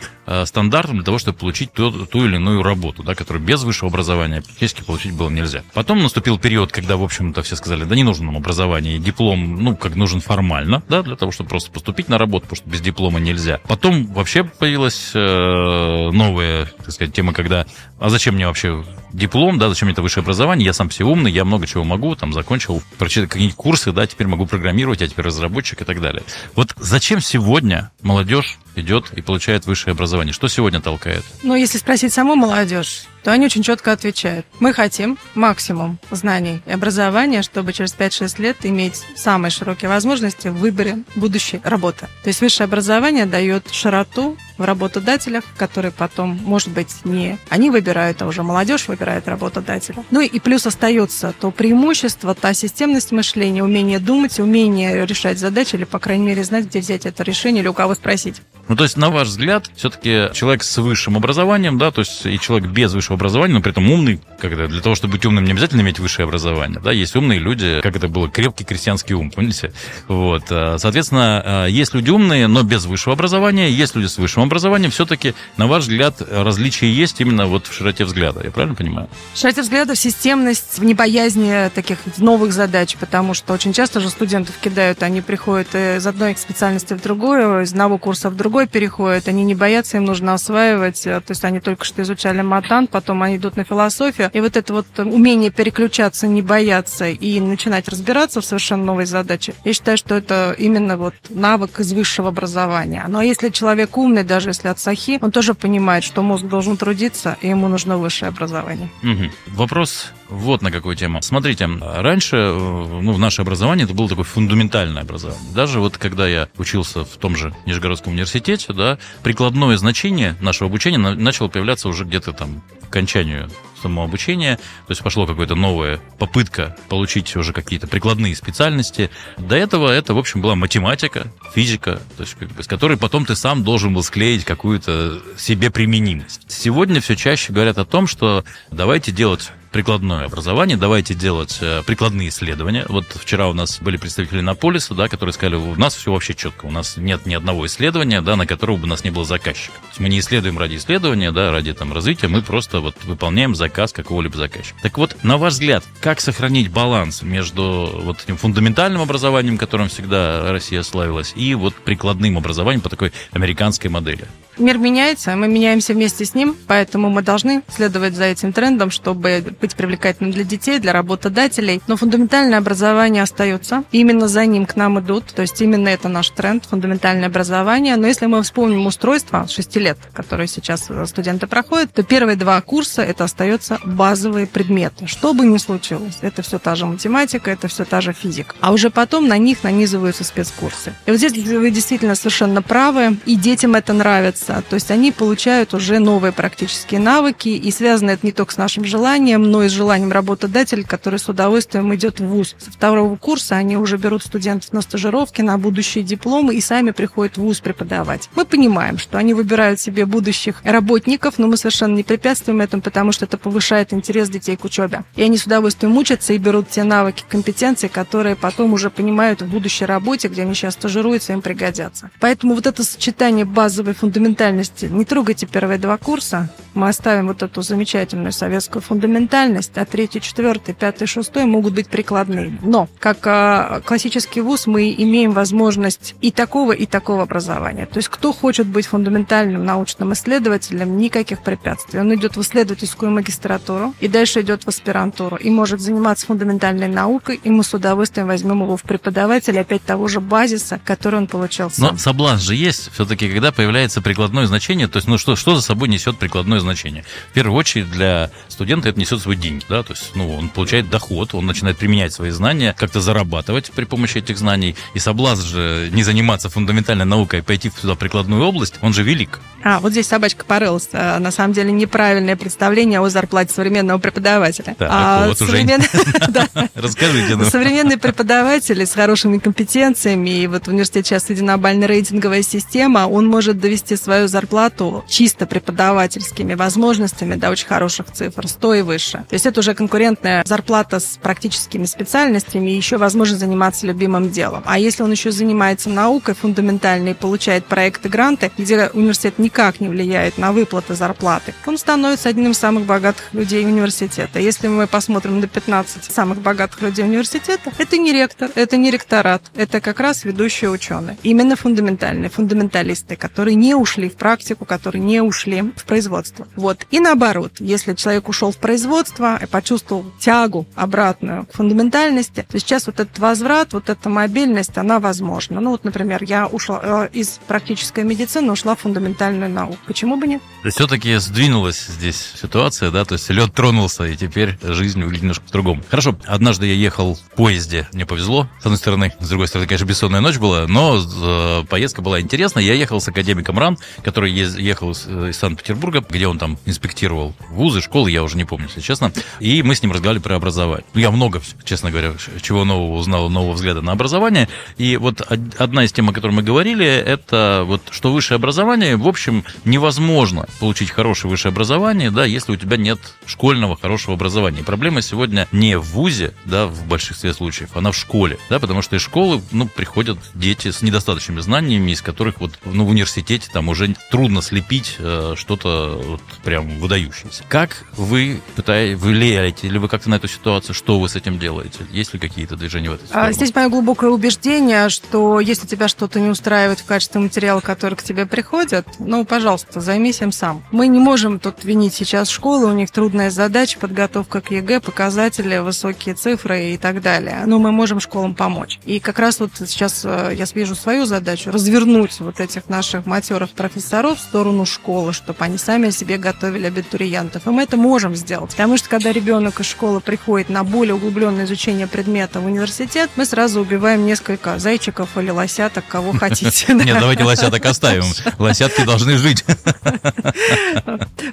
стандартом 0.45 0.97
для 0.97 1.03
того, 1.03 1.17
чтобы 1.17 1.37
получить 1.37 1.73
ту, 1.73 1.91
ту 2.05 2.25
или 2.25 2.35
иную 2.35 2.63
работу, 2.63 3.03
да, 3.03 3.15
которую 3.15 3.43
без 3.43 3.63
высшего 3.63 3.89
образования 3.89 4.41
практически 4.41 4.83
получить 4.83 5.13
было 5.13 5.29
нельзя. 5.29 5.63
Потом 5.73 6.01
наступил 6.01 6.37
период, 6.37 6.71
когда, 6.71 6.97
в 6.97 7.03
общем-то, 7.03 7.41
все 7.43 7.55
сказали, 7.55 7.83
да 7.83 7.95
не 7.95 8.03
нужно 8.03 8.25
нам 8.25 8.37
образование, 8.37 8.99
диплом, 8.99 9.63
ну, 9.63 9.75
как 9.75 9.95
нужен 9.95 10.21
формально, 10.21 10.83
да, 10.87 11.01
для 11.03 11.15
того, 11.15 11.31
чтобы 11.31 11.49
просто 11.49 11.71
поступить 11.71 12.07
на 12.07 12.17
работу, 12.17 12.43
потому 12.43 12.57
что 12.57 12.69
без 12.69 12.81
диплома 12.81 13.19
нельзя. 13.19 13.59
Потом 13.67 14.05
вообще 14.07 14.43
появилась 14.43 15.11
э, 15.13 16.09
новая, 16.11 16.65
так 16.65 16.91
сказать, 16.91 17.13
тема, 17.13 17.33
когда, 17.33 17.65
а 17.99 18.09
зачем 18.09 18.35
мне 18.35 18.47
вообще 18.47 18.83
диплом, 19.13 19.57
да, 19.57 19.69
зачем 19.69 19.87
мне 19.87 19.93
это 19.93 20.01
высшее 20.01 20.23
образование, 20.23 20.65
я 20.65 20.73
сам 20.73 20.89
все 20.89 21.03
умный, 21.03 21.31
я 21.31 21.45
много 21.45 21.67
чего 21.67 21.83
могу, 21.83 22.15
там, 22.15 22.33
закончил, 22.33 22.81
прочитал 22.97 23.27
какие-нибудь 23.27 23.55
курсы, 23.55 23.91
да, 23.91 24.07
теперь 24.07 24.27
могу 24.27 24.45
программировать, 24.45 25.01
я 25.01 25.07
теперь 25.07 25.25
разработчик 25.25 25.81
и 25.81 25.85
так 25.85 26.01
далее. 26.01 26.23
Вот 26.55 26.73
зачем 26.77 27.21
сегодня 27.21 27.91
молодежь 28.01 28.57
идет 28.75 29.11
и 29.13 29.21
получает 29.21 29.65
высшее 29.65 29.93
образование? 29.93 30.10
Что 30.33 30.47
сегодня 30.47 30.81
толкает? 30.81 31.23
Ну, 31.43 31.55
если 31.55 31.77
спросить 31.77 32.13
саму 32.13 32.35
молодежь, 32.35 33.05
то 33.23 33.31
они 33.31 33.45
очень 33.45 33.63
четко 33.63 33.91
отвечают. 33.91 34.45
Мы 34.59 34.73
хотим 34.73 35.17
максимум 35.35 35.99
знаний 36.09 36.61
и 36.65 36.71
образования, 36.71 37.41
чтобы 37.43 37.73
через 37.73 37.93
5-6 37.95 38.41
лет 38.41 38.57
иметь 38.63 39.01
самые 39.15 39.51
широкие 39.51 39.89
возможности 39.89 40.47
в 40.47 40.55
выборе 40.55 40.99
будущей 41.15 41.61
работы. 41.63 42.07
То 42.23 42.27
есть 42.27 42.41
высшее 42.41 42.65
образование 42.65 43.25
дает 43.25 43.71
широту 43.71 44.37
в 44.61 44.65
работодателях, 44.65 45.43
которые 45.57 45.91
потом, 45.91 46.39
может 46.43 46.69
быть, 46.69 47.03
не 47.03 47.37
они 47.49 47.69
выбирают, 47.69 48.21
а 48.21 48.27
уже 48.27 48.43
молодежь 48.43 48.87
выбирает 48.87 49.27
работодателя. 49.27 50.03
Ну 50.11 50.21
и 50.21 50.39
плюс 50.39 50.65
остается 50.65 51.33
то 51.39 51.51
преимущество, 51.51 52.35
та 52.35 52.53
системность 52.53 53.11
мышления, 53.11 53.63
умение 53.63 53.99
думать, 53.99 54.39
умение 54.39 55.05
решать 55.05 55.39
задачи 55.39 55.75
или, 55.75 55.83
по 55.83 55.99
крайней 55.99 56.25
мере, 56.25 56.43
знать, 56.43 56.65
где 56.65 56.79
взять 56.79 57.05
это 57.05 57.23
решение 57.23 57.61
или 57.61 57.67
у 57.67 57.73
кого 57.73 57.95
спросить. 57.95 58.41
Ну, 58.67 58.75
то 58.75 58.83
есть, 58.83 58.95
на 58.95 59.09
ваш 59.09 59.27
взгляд, 59.27 59.69
все-таки 59.75 60.29
человек 60.33 60.63
с 60.63 60.77
высшим 60.77 61.17
образованием, 61.17 61.77
да, 61.77 61.91
то 61.91 61.99
есть 61.99 62.25
и 62.25 62.39
человек 62.39 62.69
без 62.69 62.93
высшего 62.93 63.15
образования, 63.15 63.55
но 63.55 63.61
при 63.61 63.71
этом 63.71 63.89
умный, 63.91 64.21
как 64.39 64.53
это, 64.53 64.67
для 64.67 64.81
того, 64.81 64.95
чтобы 64.95 65.13
быть 65.13 65.25
умным, 65.25 65.43
не 65.43 65.51
обязательно 65.51 65.81
иметь 65.81 65.99
высшее 65.99 66.25
образование, 66.25 66.79
да, 66.81 66.91
есть 66.91 67.15
умные 67.15 67.39
люди, 67.39 67.81
как 67.81 67.95
это 67.95 68.07
было, 68.07 68.29
крепкий 68.29 68.63
крестьянский 68.63 69.13
ум, 69.13 69.31
помните? 69.31 69.73
Вот, 70.07 70.43
а, 70.51 70.77
соответственно, 70.77 71.41
а, 71.43 71.65
есть 71.65 71.93
люди 71.93 72.11
умные, 72.11 72.47
но 72.47 72.63
без 72.63 72.85
высшего 72.85 73.13
образования, 73.13 73.69
есть 73.69 73.95
люди 73.95 74.07
с 74.07 74.17
высшим 74.17 74.43
образованием, 74.43 74.50
все-таки, 74.89 75.33
на 75.57 75.67
ваш 75.67 75.83
взгляд, 75.83 76.21
различия 76.21 76.91
есть 76.91 77.21
именно 77.21 77.47
вот 77.47 77.67
в 77.67 77.73
широте 77.73 78.05
взгляда, 78.05 78.41
я 78.43 78.51
правильно 78.51 78.75
понимаю? 78.75 79.09
В 79.33 79.37
широте 79.37 79.61
взгляда, 79.61 79.93
в 79.95 79.99
системность, 79.99 80.79
в 80.79 80.83
непоязни 80.83 81.69
таких 81.73 81.99
новых 82.17 82.53
задач, 82.53 82.95
потому 82.97 83.33
что 83.33 83.53
очень 83.53 83.73
часто 83.73 83.99
же 83.99 84.09
студентов 84.09 84.55
кидают, 84.61 85.03
они 85.03 85.21
приходят 85.21 85.73
из 85.75 86.05
одной 86.05 86.35
специальности 86.35 86.93
в 86.93 87.01
другую, 87.01 87.63
из 87.63 87.71
одного 87.71 87.97
курса 87.97 88.29
в 88.29 88.35
другой, 88.35 88.67
переходят, 88.67 89.27
они 89.27 89.43
не 89.43 89.55
боятся, 89.55 89.97
им 89.97 90.05
нужно 90.05 90.33
осваивать. 90.33 91.05
Э, 91.05 91.21
то 91.21 91.31
есть 91.31 91.43
они 91.43 91.59
только 91.59 91.85
что 91.85 92.01
изучали 92.01 92.41
матан, 92.41 92.87
потом 92.87 93.23
они 93.23 93.37
идут 93.37 93.57
на 93.57 93.63
философию. 93.63 94.29
И 94.33 94.39
вот 94.41 94.57
это 94.57 94.73
вот 94.73 94.87
умение 94.99 95.51
переключаться, 95.51 96.27
не 96.27 96.41
бояться 96.41 97.07
и 97.07 97.39
начинать 97.39 97.87
разбираться 97.87 98.41
в 98.41 98.45
совершенно 98.45 98.83
новой 98.83 99.05
задаче, 99.05 99.53
я 99.63 99.73
считаю, 99.73 99.97
что 99.97 100.15
это 100.15 100.55
именно 100.57 100.97
вот 100.97 101.13
навык 101.29 101.79
из 101.79 101.93
высшего 101.93 102.29
образования. 102.29 103.05
Но 103.07 103.21
если 103.21 103.49
человек 103.49 103.97
умный, 103.97 104.23
даже 104.31 104.49
если 104.49 104.69
от 104.69 104.79
сахи, 104.79 105.19
он 105.21 105.31
тоже 105.31 105.53
понимает, 105.53 106.05
что 106.05 106.21
мозг 106.21 106.45
должен 106.45 106.77
трудиться, 106.77 107.37
и 107.41 107.49
ему 107.49 107.67
нужно 107.67 107.97
высшее 107.97 108.29
образование. 108.29 108.89
Угу. 109.03 109.57
Вопрос 109.57 110.13
вот 110.29 110.61
на 110.61 110.71
какую 110.71 110.95
тему. 110.95 111.21
Смотрите, 111.21 111.67
раньше 111.81 112.37
э, 112.37 112.57
ну, 113.01 113.11
в 113.11 113.19
наше 113.19 113.41
образование 113.41 113.83
это 113.83 113.93
было 113.93 114.07
такое 114.07 114.23
фундаментальное 114.23 115.01
образование. 115.01 115.43
Даже 115.53 115.81
вот 115.81 115.97
когда 115.97 116.29
я 116.29 116.47
учился 116.57 117.03
в 117.03 117.17
том 117.17 117.35
же 117.35 117.53
Нижегородском 117.65 118.13
университете, 118.13 118.71
да, 118.71 118.97
прикладное 119.21 119.75
значение 119.75 120.37
нашего 120.39 120.69
обучения 120.69 120.97
начало 120.97 121.49
появляться 121.49 121.89
уже 121.89 122.05
где-то 122.05 122.31
там 122.31 122.61
к 122.83 122.87
окончанию 122.87 123.49
самообучения, 123.81 124.57
то 124.57 124.91
есть 124.91 125.01
пошло 125.01 125.25
какая-то 125.25 125.55
новая 125.55 125.99
попытка 126.19 126.75
получить 126.89 127.35
уже 127.35 127.53
какие-то 127.53 127.87
прикладные 127.87 128.35
специальности. 128.35 129.09
До 129.37 129.55
этого 129.55 129.89
это, 129.89 130.13
в 130.13 130.17
общем, 130.17 130.41
была 130.41 130.55
математика, 130.55 131.27
физика, 131.53 132.01
то 132.17 132.23
есть, 132.23 132.35
как 132.35 132.49
бы, 132.49 132.63
с 132.63 132.67
которой 132.67 132.97
потом 132.97 133.25
ты 133.25 133.35
сам 133.35 133.63
должен 133.63 133.93
был 133.93 134.03
склеить 134.03 134.45
какую-то 134.45 135.21
себе 135.37 135.69
применимость. 135.71 136.43
Сегодня 136.47 137.01
все 137.01 137.15
чаще 137.15 137.53
говорят 137.53 137.77
о 137.77 137.85
том, 137.85 138.07
что 138.07 138.43
давайте 138.71 139.11
делать 139.11 139.51
прикладное 139.71 140.25
образование, 140.25 140.77
давайте 140.77 141.13
делать 141.13 141.57
э, 141.61 141.81
прикладные 141.85 142.29
исследования. 142.29 142.85
Вот 142.89 143.05
вчера 143.13 143.47
у 143.47 143.53
нас 143.53 143.79
были 143.79 143.97
представители 143.97 144.41
Наполиса, 144.41 144.93
да, 144.93 145.07
которые 145.07 145.33
сказали, 145.33 145.55
у 145.55 145.75
нас 145.75 145.95
все 145.95 146.11
вообще 146.11 146.33
четко, 146.33 146.65
у 146.65 146.71
нас 146.71 146.97
нет 146.97 147.25
ни 147.25 147.33
одного 147.33 147.65
исследования, 147.65 148.21
да, 148.21 148.35
на 148.35 148.45
которого 148.45 148.77
бы 148.77 148.83
у 148.83 148.87
нас 148.87 149.03
не 149.03 149.11
было 149.11 149.25
заказчика. 149.25 149.73
То 149.73 149.87
есть 149.87 149.99
мы 149.99 150.09
не 150.09 150.19
исследуем 150.19 150.57
ради 150.57 150.75
исследования, 150.75 151.31
да, 151.31 151.51
ради 151.51 151.73
там 151.73 151.93
развития, 151.93 152.27
мы 152.27 152.41
просто 152.41 152.81
вот 152.81 152.95
выполняем 153.03 153.55
заказ 153.55 153.93
какого-либо 153.93 154.37
заказчика. 154.37 154.77
Так 154.81 154.97
вот, 154.97 155.23
на 155.23 155.37
ваш 155.37 155.53
взгляд, 155.53 155.83
как 156.01 156.19
сохранить 156.19 156.69
баланс 156.69 157.21
между 157.21 157.89
вот 158.03 158.21
этим 158.23 158.37
фундаментальным 158.37 159.01
образованием, 159.01 159.57
которым 159.57 159.87
всегда 159.89 160.51
Россия 160.51 160.83
славилась, 160.83 161.33
и 161.35 161.55
вот 161.55 161.75
прикладным 161.75 162.37
образованием 162.37 162.81
по 162.81 162.89
такой 162.89 163.13
американской 163.31 163.89
модели? 163.89 164.27
Мир 164.61 164.77
меняется, 164.77 165.35
мы 165.35 165.47
меняемся 165.47 165.93
вместе 165.93 166.23
с 166.23 166.35
ним, 166.35 166.55
поэтому 166.67 167.09
мы 167.09 167.23
должны 167.23 167.63
следовать 167.67 168.13
за 168.13 168.25
этим 168.25 168.53
трендом, 168.53 168.91
чтобы 168.91 169.43
быть 169.59 169.75
привлекательным 169.75 170.31
для 170.31 170.43
детей, 170.43 170.77
для 170.77 170.93
работодателей. 170.93 171.81
Но 171.87 171.97
фундаментальное 171.97 172.59
образование 172.59 173.23
остается. 173.23 173.83
Именно 173.91 174.27
за 174.27 174.45
ним 174.45 174.67
к 174.67 174.75
нам 174.75 174.99
идут. 174.99 175.25
То 175.33 175.41
есть 175.41 175.59
именно 175.61 175.87
это 175.87 176.09
наш 176.09 176.29
тренд, 176.29 176.65
фундаментальное 176.65 177.27
образование. 177.27 177.95
Но 177.95 178.05
если 178.05 178.27
мы 178.27 178.43
вспомним 178.43 178.85
устройство 178.85 179.47
6 179.47 179.75
лет, 179.77 179.97
которое 180.13 180.47
сейчас 180.47 180.87
студенты 181.05 181.47
проходят, 181.47 181.91
то 181.91 182.03
первые 182.03 182.35
два 182.35 182.61
курса 182.61 183.01
это 183.01 183.23
остается 183.23 183.79
базовые 183.83 184.45
предметы. 184.45 185.07
Что 185.07 185.33
бы 185.33 185.43
ни 185.43 185.57
случилось, 185.57 186.19
это 186.21 186.43
все 186.43 186.59
та 186.59 186.75
же 186.75 186.85
математика, 186.85 187.49
это 187.49 187.67
все 187.67 187.83
та 187.83 187.99
же 187.99 188.13
физика. 188.13 188.55
А 188.59 188.71
уже 188.71 188.91
потом 188.91 189.27
на 189.27 189.39
них 189.39 189.63
нанизываются 189.63 190.23
спецкурсы. 190.23 190.93
И 191.07 191.11
вот 191.11 191.17
здесь 191.17 191.33
вы 191.33 191.71
действительно 191.71 192.13
совершенно 192.13 192.61
правы, 192.61 193.17
и 193.25 193.35
детям 193.35 193.73
это 193.73 193.93
нравится 193.93 194.50
учатся. 194.51 194.69
То 194.69 194.75
есть 194.75 194.91
они 194.91 195.11
получают 195.11 195.73
уже 195.73 195.99
новые 195.99 196.31
практические 196.31 196.99
навыки, 196.99 197.49
и 197.49 197.71
связано 197.71 198.11
это 198.11 198.25
не 198.25 198.31
только 198.31 198.53
с 198.53 198.57
нашим 198.57 198.85
желанием, 198.85 199.43
но 199.43 199.63
и 199.63 199.69
с 199.69 199.71
желанием 199.71 200.11
работодателя, 200.11 200.83
который 200.83 201.19
с 201.19 201.27
удовольствием 201.29 201.93
идет 201.95 202.19
в 202.19 202.25
ВУЗ. 202.25 202.55
Со 202.57 202.71
второго 202.71 203.15
курса 203.15 203.55
они 203.55 203.77
уже 203.77 203.97
берут 203.97 204.23
студентов 204.23 204.73
на 204.73 204.81
стажировки, 204.81 205.41
на 205.41 205.57
будущие 205.57 206.03
дипломы 206.03 206.55
и 206.55 206.61
сами 206.61 206.91
приходят 206.91 207.37
в 207.37 207.41
ВУЗ 207.41 207.59
преподавать. 207.59 208.29
Мы 208.35 208.45
понимаем, 208.45 208.97
что 208.97 209.17
они 209.17 209.33
выбирают 209.33 209.79
себе 209.79 210.05
будущих 210.05 210.61
работников, 210.63 211.37
но 211.37 211.47
мы 211.47 211.57
совершенно 211.57 211.95
не 211.95 212.03
препятствуем 212.03 212.61
этому, 212.61 212.81
потому 212.81 213.11
что 213.11 213.25
это 213.25 213.37
повышает 213.37 213.93
интерес 213.93 214.29
детей 214.29 214.55
к 214.55 214.63
учебе. 214.65 215.03
И 215.15 215.23
они 215.23 215.37
с 215.37 215.45
удовольствием 215.45 215.97
учатся 215.97 216.33
и 216.33 216.37
берут 216.37 216.69
те 216.69 216.83
навыки, 216.83 217.23
компетенции, 217.27 217.87
которые 217.87 218.35
потом 218.35 218.73
уже 218.73 218.89
понимают 218.89 219.41
в 219.41 219.47
будущей 219.47 219.85
работе, 219.85 220.27
где 220.27 220.43
они 220.43 220.53
сейчас 220.53 220.73
стажируются, 220.73 221.33
им 221.33 221.41
пригодятся. 221.41 222.09
Поэтому 222.19 222.55
вот 222.55 222.67
это 222.67 222.83
сочетание 222.83 223.45
базовой 223.45 223.93
фундаментальной 223.93 224.30
фундаментальности. 224.31 224.85
Не 224.85 225.05
трогайте 225.05 225.45
первые 225.45 225.77
два 225.77 225.97
курса. 225.97 226.49
Мы 226.73 226.87
оставим 226.87 227.27
вот 227.27 227.43
эту 227.43 227.61
замечательную 227.61 228.31
советскую 228.31 228.81
фундаментальность, 228.81 229.77
а 229.77 229.85
третий, 229.85 230.21
четвертый, 230.21 230.73
пятый, 230.73 231.05
шестой 231.05 231.43
могут 231.43 231.73
быть 231.73 231.89
прикладные. 231.89 232.57
Но, 232.61 232.87
как 232.99 233.27
э, 233.27 233.81
классический 233.83 234.39
вуз, 234.39 234.67
мы 234.67 234.95
имеем 234.97 235.31
возможность 235.33 236.15
и 236.21 236.31
такого, 236.31 236.71
и 236.71 236.85
такого 236.85 237.23
образования. 237.23 237.87
То 237.87 237.97
есть, 237.97 238.07
кто 238.07 238.31
хочет 238.31 238.67
быть 238.67 238.85
фундаментальным 238.85 239.65
научным 239.65 240.13
исследователем, 240.13 240.97
никаких 240.97 241.41
препятствий. 241.41 241.99
Он 241.99 242.13
идет 242.15 242.37
в 242.37 242.41
исследовательскую 242.41 243.11
магистратуру 243.11 243.93
и 243.99 244.07
дальше 244.07 244.39
идет 244.39 244.63
в 244.63 244.69
аспирантуру 244.69 245.35
и 245.35 245.49
может 245.49 245.81
заниматься 245.81 246.25
фундаментальной 246.27 246.87
наукой, 246.87 247.39
и 247.43 247.49
мы 247.49 247.65
с 247.65 247.73
удовольствием 247.73 248.27
возьмем 248.27 248.63
его 248.63 248.77
в 248.77 248.83
преподавателя 248.83 249.61
опять 249.61 249.83
того 249.83 250.07
же 250.07 250.21
базиса, 250.21 250.79
который 250.85 251.17
он 251.17 251.27
получил 251.27 251.69
сам. 251.69 251.91
Но 251.91 251.97
соблазн 251.97 252.41
же 252.41 252.55
есть 252.55 252.91
все-таки, 252.93 253.29
когда 253.29 253.51
появляется 253.51 254.01
прикладной 254.01 254.20
прикладное 254.21 254.45
значение, 254.45 254.87
то 254.87 254.97
есть, 254.97 255.07
ну, 255.07 255.17
что, 255.17 255.35
что 255.35 255.55
за 255.55 255.63
собой 255.63 255.89
несет 255.89 256.15
прикладное 256.19 256.59
значение? 256.59 257.03
В 257.31 257.33
первую 257.33 257.57
очередь, 257.57 257.89
для 257.89 258.29
студента 258.49 258.87
это 258.87 258.99
несет 258.99 259.19
свой 259.19 259.35
деньги, 259.35 259.65
да, 259.67 259.81
то 259.81 259.93
есть, 259.93 260.11
ну, 260.13 260.35
он 260.35 260.49
получает 260.49 260.91
доход, 260.91 261.33
он 261.33 261.47
начинает 261.47 261.77
применять 261.77 262.13
свои 262.13 262.29
знания, 262.29 262.75
как-то 262.77 263.01
зарабатывать 263.01 263.71
при 263.71 263.85
помощи 263.85 264.19
этих 264.19 264.37
знаний, 264.37 264.75
и 264.93 264.99
соблазн 264.99 265.47
же 265.47 265.89
не 265.91 266.03
заниматься 266.03 266.49
фундаментальной 266.49 267.05
наукой, 267.05 267.39
а 267.39 267.43
пойти 267.43 267.69
в 267.69 267.73
туда 267.73 267.95
прикладную 267.95 268.43
область, 268.43 268.75
он 268.81 268.93
же 268.93 269.01
велик. 269.01 269.39
А, 269.63 269.79
вот 269.79 269.91
здесь 269.91 270.07
собачка 270.07 270.45
порылась. 270.45 270.89
А, 270.93 271.17
на 271.17 271.31
самом 271.31 271.53
деле 271.53 271.71
неправильное 271.71 272.35
представление 272.35 272.99
о 272.99 273.09
зарплате 273.09 273.53
современного 273.53 273.97
преподавателя. 273.97 274.75
Так, 274.77 274.87
а 274.91 275.27
вот 275.27 275.39
современ... 275.39 275.81
Расскажите. 276.75 277.35
Ну. 277.35 277.45
Современный 277.45 277.97
преподаватель 277.97 278.85
с 278.85 278.93
хорошими 278.93 279.39
компетенциями, 279.39 280.29
и 280.29 280.47
вот 280.47 280.65
в 280.65 280.67
университете 280.67 281.09
сейчас 281.09 281.29
единобальная 281.29 281.87
рейтинговая 281.87 282.43
система, 282.43 283.07
он 283.07 283.27
может 283.27 283.59
довести 283.59 283.95
свою 283.95 284.10
зарплату 284.27 285.03
чисто 285.07 285.45
преподавательскими 285.45 286.53
возможностями 286.53 287.35
до 287.35 287.49
очень 287.49 287.67
хороших 287.67 288.11
цифр, 288.11 288.47
100 288.47 288.73
и 288.75 288.81
выше. 288.81 289.25
То 289.29 289.33
есть 289.35 289.45
это 289.45 289.59
уже 289.59 289.73
конкурентная 289.73 290.43
зарплата 290.45 290.99
с 290.99 291.17
практическими 291.21 291.85
специальностями 291.85 292.69
и 292.69 292.75
еще 292.75 292.97
возможность 292.97 293.39
заниматься 293.39 293.87
любимым 293.87 294.31
делом. 294.31 294.63
А 294.65 294.79
если 294.79 295.03
он 295.03 295.11
еще 295.11 295.31
занимается 295.31 295.89
наукой 295.89 296.35
фундаментальной 296.35 297.15
получает 297.15 297.65
проекты, 297.65 298.09
гранты, 298.09 298.51
где 298.57 298.89
университет 298.93 299.39
никак 299.39 299.79
не 299.79 299.87
влияет 299.87 300.37
на 300.37 300.51
выплаты 300.51 300.95
зарплаты, 300.95 301.53
он 301.65 301.77
становится 301.77 302.29
одним 302.29 302.51
из 302.51 302.57
самых 302.57 302.85
богатых 302.85 303.33
людей 303.33 303.65
университета. 303.65 304.39
Если 304.39 304.67
мы 304.67 304.87
посмотрим 304.87 305.39
на 305.39 305.47
15 305.47 306.03
самых 306.11 306.41
богатых 306.41 306.81
людей 306.81 307.05
университета, 307.05 307.71
это 307.77 307.97
не 307.97 308.11
ректор, 308.11 308.49
это 308.55 308.77
не 308.77 308.91
ректорат, 308.91 309.43
это 309.55 309.81
как 309.81 309.99
раз 309.99 310.23
ведущие 310.23 310.69
ученые. 310.69 311.17
Именно 311.23 311.55
фундаментальные, 311.55 312.29
фундаменталисты, 312.29 313.15
которые 313.15 313.55
не 313.55 313.75
ушли 313.75 314.00
ушли 314.01 314.09
в 314.09 314.15
практику, 314.15 314.65
которые 314.65 315.01
не 315.01 315.21
ушли 315.21 315.61
в 315.75 315.83
производство. 315.85 316.47
Вот. 316.55 316.87
И 316.89 316.99
наоборот, 316.99 317.53
если 317.59 317.93
человек 317.93 318.29
ушел 318.29 318.51
в 318.51 318.57
производство 318.57 319.37
и 319.41 319.45
почувствовал 319.45 320.05
тягу 320.19 320.65
обратную 320.75 321.45
к 321.45 321.53
фундаментальности, 321.53 322.45
то 322.49 322.59
сейчас 322.59 322.87
вот 322.87 322.99
этот 322.99 323.19
возврат, 323.19 323.73
вот 323.73 323.89
эта 323.89 324.09
мобильность, 324.09 324.77
она 324.77 324.99
возможна. 324.99 325.61
Ну 325.61 325.71
вот, 325.71 325.83
например, 325.83 326.23
я 326.23 326.47
ушла 326.47 326.79
э, 326.81 327.09
из 327.13 327.39
практической 327.47 328.03
медицины, 328.03 328.51
ушла 328.51 328.75
в 328.75 328.79
фундаментальную 328.79 329.51
науку. 329.51 329.77
Почему 329.85 330.17
бы 330.17 330.27
нет? 330.27 330.41
Все-таки 330.65 331.15
сдвинулась 331.17 331.85
здесь 331.87 332.33
ситуация, 332.41 332.89
да, 332.89 333.05
то 333.05 333.13
есть 333.13 333.29
лед 333.29 333.53
тронулся, 333.53 334.05
и 334.05 334.15
теперь 334.15 334.57
жизнь 334.63 335.01
выглядит 335.01 335.23
немножко 335.23 335.45
по-другому. 335.45 335.83
Хорошо, 335.89 336.17
однажды 336.25 336.65
я 336.67 336.73
ехал 336.73 337.15
в 337.15 337.35
поезде, 337.35 337.87
мне 337.93 338.05
повезло, 338.05 338.47
с 338.59 338.65
одной 338.65 338.77
стороны, 338.77 339.13
с 339.19 339.29
другой 339.29 339.47
стороны, 339.47 339.67
конечно, 339.67 339.85
бессонная 339.85 340.21
ночь 340.21 340.37
была, 340.37 340.65
но 340.67 340.97
э, 340.97 341.63
поездка 341.69 342.01
была 342.01 342.19
интересная. 342.19 342.63
Я 342.63 342.73
ехал 342.73 342.99
с 342.99 343.07
академиком 343.07 343.59
РАН, 343.59 343.77
который 344.03 344.31
ехал 344.31 344.91
из, 344.91 345.07
из 345.07 345.37
Санкт-Петербурга, 345.37 346.03
где 346.07 346.27
он 346.27 346.37
там 346.37 346.57
инспектировал 346.65 347.33
вузы, 347.49 347.81
школы, 347.81 348.11
я 348.11 348.23
уже 348.23 348.37
не 348.37 348.45
помню, 348.45 348.67
если 348.67 348.81
честно. 348.81 349.11
И 349.39 349.63
мы 349.63 349.75
с 349.75 349.81
ним 349.81 349.91
разговаривали 349.91 350.23
про 350.23 350.35
образование. 350.35 350.85
Ну, 350.93 351.01
я 351.01 351.11
много, 351.11 351.41
честно 351.63 351.91
говоря, 351.91 352.13
чего 352.41 352.65
нового 352.65 352.97
узнал, 352.97 353.29
нового 353.29 353.53
взгляда 353.53 353.81
на 353.81 353.91
образование. 353.91 354.47
И 354.77 354.97
вот 354.97 355.21
одна 355.21 355.83
из 355.83 355.91
тем, 355.91 356.09
о 356.09 356.13
которой 356.13 356.31
мы 356.31 356.43
говорили, 356.43 356.85
это 356.85 357.63
вот, 357.65 357.81
что 357.91 358.11
высшее 358.11 358.37
образование, 358.37 358.97
в 358.97 359.07
общем, 359.07 359.43
невозможно 359.65 360.47
получить 360.59 360.91
хорошее 360.91 361.29
высшее 361.31 361.51
образование, 361.51 362.11
да, 362.11 362.25
если 362.25 362.51
у 362.51 362.55
тебя 362.55 362.77
нет 362.77 362.99
школьного 363.25 363.77
хорошего 363.77 364.13
образования. 364.15 364.61
И 364.61 364.63
проблема 364.63 365.01
сегодня 365.01 365.47
не 365.51 365.77
в 365.77 365.83
вузе, 365.83 366.33
да, 366.45 366.67
в 366.67 366.85
большинстве 366.87 367.33
случаев, 367.33 367.75
она 367.75 367.91
в 367.91 367.97
школе, 367.97 368.37
да, 368.49 368.59
потому 368.59 368.81
что 368.81 368.95
из 368.95 369.01
школы, 369.01 369.41
ну, 369.51 369.67
приходят 369.67 370.17
дети 370.33 370.71
с 370.71 370.81
недостаточными 370.81 371.39
знаниями, 371.39 371.91
из 371.91 372.01
которых 372.01 372.39
вот, 372.39 372.59
ну, 372.65 372.85
в 372.85 372.89
университете 372.89 373.49
там 373.51 373.69
уже 373.69 373.80
трудно 374.09 374.41
слепить 374.41 374.95
э, 374.99 375.33
что-то 375.35 376.01
вот 376.03 376.21
прям 376.43 376.79
выдающееся. 376.79 377.43
Как 377.47 377.85
вы 377.93 378.41
пытаетесь, 378.55 378.99
влияете, 378.99 379.67
или 379.67 379.77
вы 379.77 379.87
как-то 379.87 380.09
на 380.09 380.15
эту 380.15 380.27
ситуацию, 380.27 380.75
что 380.75 380.99
вы 380.99 381.09
с 381.09 381.15
этим 381.15 381.39
делаете? 381.39 381.79
Есть 381.91 382.13
ли 382.13 382.19
какие-то 382.19 382.55
движения 382.55 382.89
в 382.89 382.93
этой 382.93 383.07
стороне? 383.07 383.33
Здесь 383.33 383.53
мое 383.55 383.69
глубокое 383.69 384.09
убеждение, 384.09 384.89
что 384.89 385.39
если 385.39 385.67
тебя 385.67 385.87
что-то 385.87 386.19
не 386.19 386.29
устраивает 386.29 386.79
в 386.79 386.85
качестве 386.85 387.19
материала, 387.19 387.59
который 387.59 387.95
к 387.95 388.03
тебе 388.03 388.25
приходит, 388.25 388.87
ну, 388.99 389.25
пожалуйста, 389.25 389.81
займись 389.81 390.21
им 390.21 390.31
сам. 390.31 390.63
Мы 390.71 390.87
не 390.87 390.99
можем 390.99 391.39
тут 391.39 391.63
винить 391.63 391.93
сейчас 391.93 392.29
школы, 392.29 392.67
у 392.67 392.73
них 392.73 392.91
трудная 392.91 393.29
задача, 393.31 393.79
подготовка 393.79 394.41
к 394.41 394.51
ЕГЭ, 394.51 394.79
показатели, 394.79 395.57
высокие 395.57 396.15
цифры 396.15 396.73
и 396.73 396.77
так 396.77 397.01
далее. 397.01 397.43
Но 397.45 397.59
мы 397.59 397.71
можем 397.71 397.99
школам 397.99 398.35
помочь. 398.35 398.79
И 398.85 398.99
как 398.99 399.19
раз 399.19 399.39
вот 399.39 399.51
сейчас 399.55 400.01
э, 400.05 400.33
я 400.35 400.45
вижу 400.53 400.75
свою 400.75 401.05
задачу 401.05 401.51
развернуть 401.51 402.19
вот 402.19 402.39
этих 402.39 402.69
наших 402.69 403.05
матеров 403.05 403.51
профессионалов 403.51 403.70
профессоров 403.71 404.19
в 404.19 404.21
сторону 404.21 404.65
школы, 404.65 405.13
чтобы 405.13 405.37
они 405.39 405.57
сами 405.57 405.89
себе 405.91 406.17
готовили 406.17 406.67
абитуриентов. 406.67 407.47
И 407.47 407.49
мы 407.49 407.63
это 407.63 407.77
можем 407.77 408.15
сделать. 408.15 408.51
Потому 408.51 408.77
что 408.77 408.89
когда 408.89 409.11
ребенок 409.13 409.59
из 409.61 409.65
школы 409.67 410.01
приходит 410.01 410.49
на 410.49 410.63
более 410.63 410.95
углубленное 410.95 411.45
изучение 411.45 411.87
предмета 411.87 412.41
в 412.41 412.45
университет, 412.45 413.09
мы 413.15 413.25
сразу 413.25 413.61
убиваем 413.61 414.05
несколько 414.05 414.59
зайчиков 414.59 415.17
или 415.17 415.29
лосяток, 415.29 415.85
кого 415.87 416.11
хотите. 416.19 416.73
Нет, 416.73 416.97
давайте 416.99 417.23
лосяток 417.23 417.65
оставим. 417.65 418.03
Лосятки 418.39 418.83
должны 418.83 419.17
жить. 419.17 419.45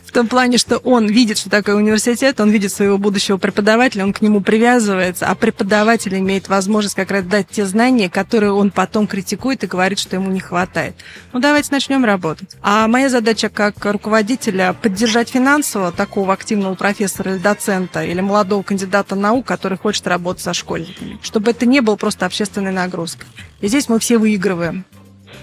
В 0.06 0.12
том 0.12 0.28
плане, 0.28 0.58
что 0.58 0.78
он 0.78 1.06
видит, 1.06 1.38
что 1.38 1.50
такое 1.50 1.74
университет, 1.74 2.40
он 2.40 2.50
видит 2.50 2.72
своего 2.72 2.98
будущего 2.98 3.36
преподавателя, 3.36 4.04
он 4.04 4.12
к 4.12 4.20
нему 4.20 4.40
привязывается, 4.40 5.26
а 5.26 5.34
преподаватель 5.34 6.16
имеет 6.18 6.48
возможность 6.48 6.94
как 6.94 7.10
раз 7.10 7.24
дать 7.24 7.48
те 7.48 7.66
знания, 7.66 8.08
которые 8.08 8.52
он 8.52 8.70
потом 8.70 9.06
критикует 9.06 9.64
и 9.64 9.66
говорит, 9.66 9.98
что 9.98 10.16
ему 10.16 10.30
не 10.30 10.40
хватает. 10.40 10.94
Ну, 11.32 11.40
давайте 11.40 11.68
начнем 11.72 12.04
работать 12.04 12.27
работать. 12.28 12.56
А 12.62 12.88
моя 12.88 13.08
задача 13.08 13.48
как 13.48 13.84
руководителя 13.84 14.74
поддержать 14.74 15.30
финансово 15.30 15.92
такого 15.92 16.32
активного 16.32 16.74
профессора 16.74 17.32
или 17.32 17.38
доцента 17.38 18.04
или 18.04 18.20
молодого 18.20 18.62
кандидата 18.62 19.14
наук, 19.14 19.46
который 19.46 19.78
хочет 19.78 20.06
работать 20.06 20.42
со 20.42 20.54
школьниками. 20.54 21.18
Чтобы 21.22 21.50
это 21.50 21.66
не 21.66 21.80
было 21.80 21.96
просто 21.96 22.26
общественной 22.26 22.72
нагрузкой. 22.72 23.26
И 23.60 23.68
здесь 23.68 23.88
мы 23.88 23.98
все 23.98 24.18
выигрываем. 24.18 24.84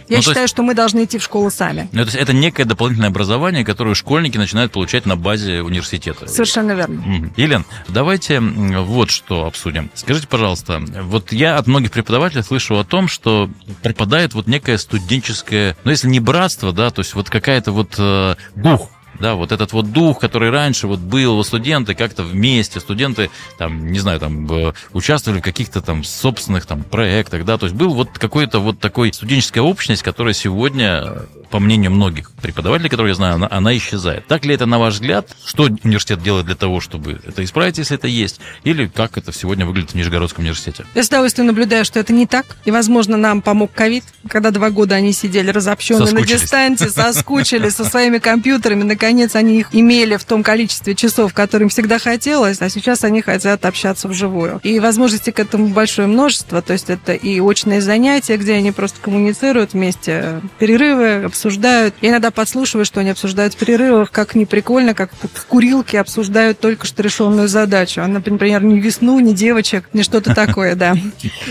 Я 0.08 0.18
Ну, 0.18 0.22
считаю, 0.24 0.44
есть- 0.44 0.54
что 0.54 0.62
мы 0.64 0.74
должны 0.76 1.04
идти 1.06 1.18
в 1.18 1.24
школу 1.24 1.50
сами. 1.50 1.90
Ну, 1.92 2.00
то 2.02 2.06
есть 2.06 2.16
это 2.16 2.32
некое 2.34 2.66
дополнительное 2.66 3.10
образование, 3.10 3.66
которое 3.66 3.96
школьники 3.96 4.38
начинают 4.38 4.72
получать 4.72 5.06
на 5.06 5.16
базе 5.16 5.62
университета. 5.62 6.28
Совершенно 6.28 6.74
верно. 6.74 7.02
Мгм. 7.02 7.34
Елен, 7.38 7.66
давайте 7.88 8.40
вот 8.40 9.10
что 9.10 9.46
обсудим. 9.46 9.90
Скажите, 9.96 10.28
пожалуйста, 10.28 10.80
вот 11.04 11.32
я 11.32 11.58
от 11.58 11.68
многих 11.68 11.92
преподавателей 11.92 12.44
слышу 12.44 12.78
о 12.78 12.84
том, 12.84 13.08
что 13.08 13.50
преподает 13.82 14.34
вот 14.34 14.48
некое 14.48 14.78
студенческое, 14.78 15.76
ну 15.84 15.92
если 15.92 16.08
не 16.08 16.20
братство, 16.20 16.72
да, 16.72 16.90
то 16.92 17.00
есть 17.02 17.14
вот 17.16 17.30
какая-то 17.30 17.72
вот 17.72 17.96
э, 17.98 18.36
дух 18.56 18.90
да, 19.20 19.36
вот 19.36 19.52
этот 19.52 19.74
вот 19.74 19.92
дух, 19.92 20.20
который 20.20 20.50
раньше 20.50 20.88
вот 20.88 21.00
был, 21.00 21.44
студенты 21.44 21.96
как-то 21.96 22.24
вместе, 22.24 22.80
студенты, 22.80 23.30
там, 23.58 23.92
не 23.92 24.00
знаю, 24.00 24.20
там, 24.20 24.74
участвовали 24.94 25.40
в 25.40 25.44
каких-то 25.44 25.82
там 25.82 26.04
собственных 26.04 26.66
там 26.66 26.84
проектах, 26.84 27.46
да, 27.46 27.58
то 27.58 27.66
есть 27.66 27.76
был 27.76 27.94
вот 27.94 28.18
какой-то 28.18 28.60
вот 28.60 28.80
такой 28.80 29.14
студенческая 29.14 29.62
общность, 29.62 30.04
которая 30.04 30.34
сегодня, 30.34 31.24
по 31.50 31.60
мнению 31.60 31.92
многих 31.92 32.32
преподавателей, 32.32 32.90
которые 32.90 33.12
я 33.12 33.16
знаю, 33.16 33.36
она, 33.36 33.48
она 33.50 33.76
исчезает. 33.78 34.28
Так 34.28 34.46
ли 34.46 34.54
это, 34.54 34.66
на 34.66 34.80
ваш 34.80 34.96
взгляд? 34.96 35.36
Что 35.46 35.64
университет 35.64 36.22
делает 36.22 36.46
для 36.46 36.56
того, 36.56 36.82
чтобы 36.82 37.20
это 37.26 37.44
исправить, 37.44 37.78
если 37.78 37.98
это 37.98 38.08
есть? 38.08 38.40
Или 38.64 38.88
как 38.88 39.18
это 39.18 39.32
сегодня 39.32 39.66
выглядит 39.66 39.92
в 39.92 39.96
Нижегородском 39.96 40.44
университете? 40.44 40.86
Я 40.96 41.04
с 41.04 41.08
удовольствием 41.08 41.48
наблюдаю, 41.48 41.86
что 41.86 42.00
это 42.00 42.14
не 42.14 42.26
так. 42.26 42.58
И, 42.66 42.72
возможно, 42.72 43.18
нам 43.18 43.42
помог 43.42 43.72
ковид, 43.72 44.04
когда 44.28 44.52
два 44.52 44.70
года 44.70 44.96
они 44.96 45.14
сидели 45.14 45.50
разобщенные 45.52 46.14
на 46.14 46.22
дистанции, 46.22 46.88
соскучились 46.88 47.76
со 47.76 47.86
своими 47.86 48.18
компьютерами. 48.18 48.84
Наконец, 49.06 49.36
они 49.36 49.60
их 49.60 49.68
имели 49.72 50.16
в 50.16 50.24
том 50.24 50.42
количестве 50.42 50.96
часов, 50.96 51.32
которым 51.32 51.70
всегда 51.70 52.00
хотелось, 52.00 52.60
а 52.60 52.70
сейчас 52.70 53.04
они 53.04 53.22
хотят 53.22 53.64
общаться 53.64 54.08
вживую. 54.08 54.60
И 54.64 54.80
возможностей 54.80 55.32
к 55.32 55.40
этому 55.40 55.68
большое 55.68 56.08
множество. 56.08 56.64
То 56.64 56.74
есть 56.74 56.90
это 56.90 57.14
и 57.14 57.40
очные 57.40 57.82
занятия, 57.82 58.38
где 58.38 58.54
они 58.54 58.72
просто 58.72 59.00
коммуницируют 59.00 59.74
вместе, 59.74 60.42
перерывы 60.58 61.26
обсуждают. 61.26 61.94
Я 62.02 62.10
иногда 62.10 62.32
подслушиваю, 62.32 62.84
что 62.84 63.00
они 63.00 63.12
обсуждают 63.12 63.54
в 63.54 63.58
перерывах, 63.58 64.10
как 64.10 64.34
не 64.34 64.48
прикольно, 64.48 64.96
как 64.96 65.12
в 65.14 65.46
курилке 65.46 66.00
обсуждают 66.00 66.60
только 66.60 66.88
что 66.88 67.04
решенную 67.04 67.48
задачу. 67.48 68.02
А, 68.02 68.08
например, 68.08 68.64
ни 68.64 68.80
весну, 68.80 69.20
ни 69.20 69.34
девочек, 69.34 69.88
ни 69.94 70.02
что-то 70.02 70.34
такое, 70.34 70.74
да. 70.74 70.98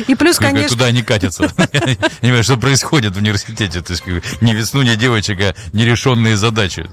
И 0.09 0.17
плюс, 0.17 0.39
конечно... 0.39 0.71
Куда 0.71 0.87
они 0.87 1.05
катятся? 1.05 1.53
Я 1.73 1.81
не 1.87 1.97
понимаю, 2.21 2.43
что 2.43 2.57
происходит 2.57 3.15
в 3.15 3.19
университете. 3.19 3.81
То 3.81 3.93
есть 3.93 4.03
ни 4.41 4.53
весну, 4.53 4.83
ни 4.83 4.97
девочек, 4.97 5.39
а 5.41 5.55
нерешенные 5.73 6.37
задачи. 6.37 6.83
То 6.83 6.89